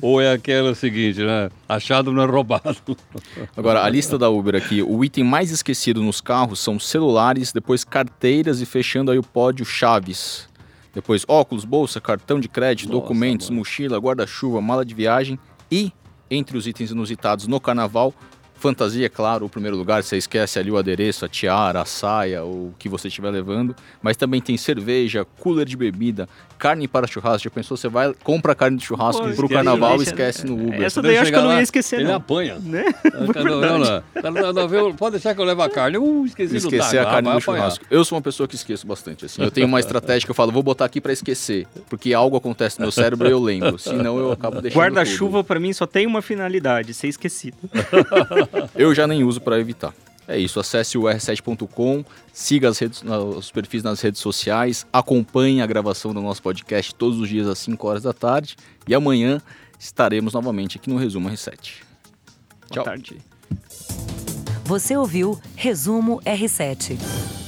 Ou 0.00 0.20
é 0.20 0.30
aquela 0.32 0.74
seguinte, 0.74 1.20
né? 1.22 1.50
Achado 1.68 2.12
não 2.12 2.22
é 2.22 2.26
roubado. 2.26 2.76
Agora, 3.56 3.82
a 3.82 3.88
lista 3.88 4.18
da 4.18 4.28
Uber 4.28 4.54
aqui, 4.54 4.82
o 4.82 5.02
item 5.02 5.24
mais 5.24 5.50
esquecido 5.50 6.02
nos 6.02 6.20
carros 6.20 6.60
são 6.60 6.78
celulares, 6.78 7.50
depois 7.50 7.82
carteiras 7.82 8.60
e 8.60 8.66
fechando 8.66 9.10
aí 9.10 9.18
o 9.18 9.22
pódio 9.22 9.64
chaves. 9.64 10.48
Depois 10.94 11.24
óculos, 11.26 11.64
bolsa, 11.64 12.00
cartão 12.00 12.38
de 12.38 12.48
crédito, 12.48 12.88
Nossa, 12.88 13.00
documentos, 13.00 13.48
mano. 13.50 13.60
mochila, 13.60 13.98
guarda-chuva, 13.98 14.60
mala 14.60 14.84
de 14.84 14.94
viagem 14.94 15.38
e, 15.70 15.90
entre 16.30 16.56
os 16.56 16.66
itens 16.66 16.90
inusitados 16.90 17.48
no 17.48 17.58
carnaval, 17.58 18.14
fantasia, 18.54 19.06
é 19.06 19.08
claro, 19.08 19.46
o 19.46 19.48
primeiro 19.48 19.76
lugar, 19.76 20.02
você 20.02 20.16
esquece 20.16 20.58
ali 20.58 20.70
o 20.70 20.76
adereço, 20.76 21.24
a 21.24 21.28
tiara, 21.28 21.82
a 21.82 21.84
saia, 21.84 22.44
o 22.44 22.72
que 22.78 22.88
você 22.88 23.08
estiver 23.08 23.30
levando, 23.30 23.74
mas 24.02 24.16
também 24.16 24.40
tem 24.40 24.56
cerveja, 24.56 25.26
cooler 25.38 25.66
de 25.66 25.76
bebida, 25.76 26.28
carne 26.58 26.88
para 26.88 27.06
churrasco. 27.06 27.44
Já 27.44 27.50
pensou, 27.50 27.76
você 27.76 27.88
vai, 27.88 28.14
compra 28.22 28.54
carne 28.54 28.78
de 28.78 28.84
churrasco 28.84 29.20
Pô, 29.20 29.28
pro 29.34 29.46
esquece, 29.46 29.52
carnaval 29.54 30.00
e 30.00 30.02
esquece 30.02 30.46
no 30.46 30.54
Uber. 30.54 30.82
Essa 30.82 31.02
daí 31.02 31.12
ele 31.12 31.18
acho 31.18 31.30
que 31.32 31.36
eu 31.38 31.42
não 31.42 31.52
ia 31.52 31.62
esquecer, 31.62 31.96
Ele 32.00 32.08
não. 32.08 32.14
apanha. 32.14 32.58
Né? 32.58 32.84
Cara, 33.34 33.50
não, 33.50 33.60
não, 33.60 33.78
não. 33.78 34.82
Não, 34.88 34.94
Pode 34.94 35.12
deixar 35.12 35.34
que 35.34 35.40
eu 35.40 35.44
levo 35.44 35.62
a 35.62 35.68
carne. 35.68 35.98
Uh, 35.98 36.24
esqueci 36.24 36.52
do 36.52 36.56
Esquecer 36.56 37.00
a 37.00 37.04
carne 37.04 37.28
apanhar. 37.28 37.40
churrasco. 37.40 37.84
Eu 37.90 38.04
sou 38.04 38.16
uma 38.16 38.22
pessoa 38.22 38.48
que 38.48 38.54
esqueço 38.54 38.86
bastante, 38.86 39.26
assim. 39.26 39.42
Eu 39.42 39.50
tenho 39.50 39.66
uma 39.66 39.80
estratégia 39.80 40.26
que 40.26 40.30
eu 40.30 40.34
falo, 40.34 40.50
vou 40.52 40.62
botar 40.62 40.84
aqui 40.84 41.00
para 41.00 41.12
esquecer, 41.12 41.66
porque 41.88 42.14
algo 42.14 42.36
acontece 42.36 42.78
no 42.78 42.84
meu 42.84 42.92
cérebro 42.92 43.28
e 43.28 43.30
eu 43.30 43.40
lembro. 43.40 43.78
Senão 43.78 44.18
eu 44.18 44.32
acabo 44.32 44.60
deixando 44.60 44.80
Guarda-chuva 44.80 45.44
pra 45.44 45.60
mim 45.60 45.72
só 45.72 45.86
tem 45.86 46.06
uma 46.06 46.22
finalidade, 46.22 46.94
ser 46.94 47.08
esquecido. 47.08 47.56
Eu 48.74 48.94
já 48.94 49.06
nem 49.06 49.24
uso 49.24 49.40
para 49.40 49.58
evitar. 49.58 49.94
É 50.26 50.38
isso, 50.38 50.58
acesse 50.58 50.96
o 50.96 51.02
r7.com, 51.02 52.02
siga 52.32 52.68
as 52.70 52.78
redes- 52.78 53.02
os 53.36 53.50
perfis 53.50 53.82
nas 53.82 54.00
redes 54.00 54.22
sociais, 54.22 54.86
acompanhe 54.90 55.60
a 55.60 55.66
gravação 55.66 56.14
do 56.14 56.22
nosso 56.22 56.42
podcast 56.42 56.94
todos 56.94 57.18
os 57.20 57.28
dias 57.28 57.46
às 57.46 57.58
5 57.58 57.86
horas 57.86 58.02
da 58.04 58.12
tarde 58.14 58.56
e 58.88 58.94
amanhã 58.94 59.42
estaremos 59.78 60.32
novamente 60.32 60.78
aqui 60.78 60.88
no 60.88 60.96
Resumo 60.96 61.28
R7. 61.28 61.50
Boa 61.50 62.70
Tchau. 62.70 62.84
tarde. 62.84 63.18
Você 64.64 64.96
ouviu 64.96 65.38
Resumo 65.54 66.22
R7. 66.22 67.43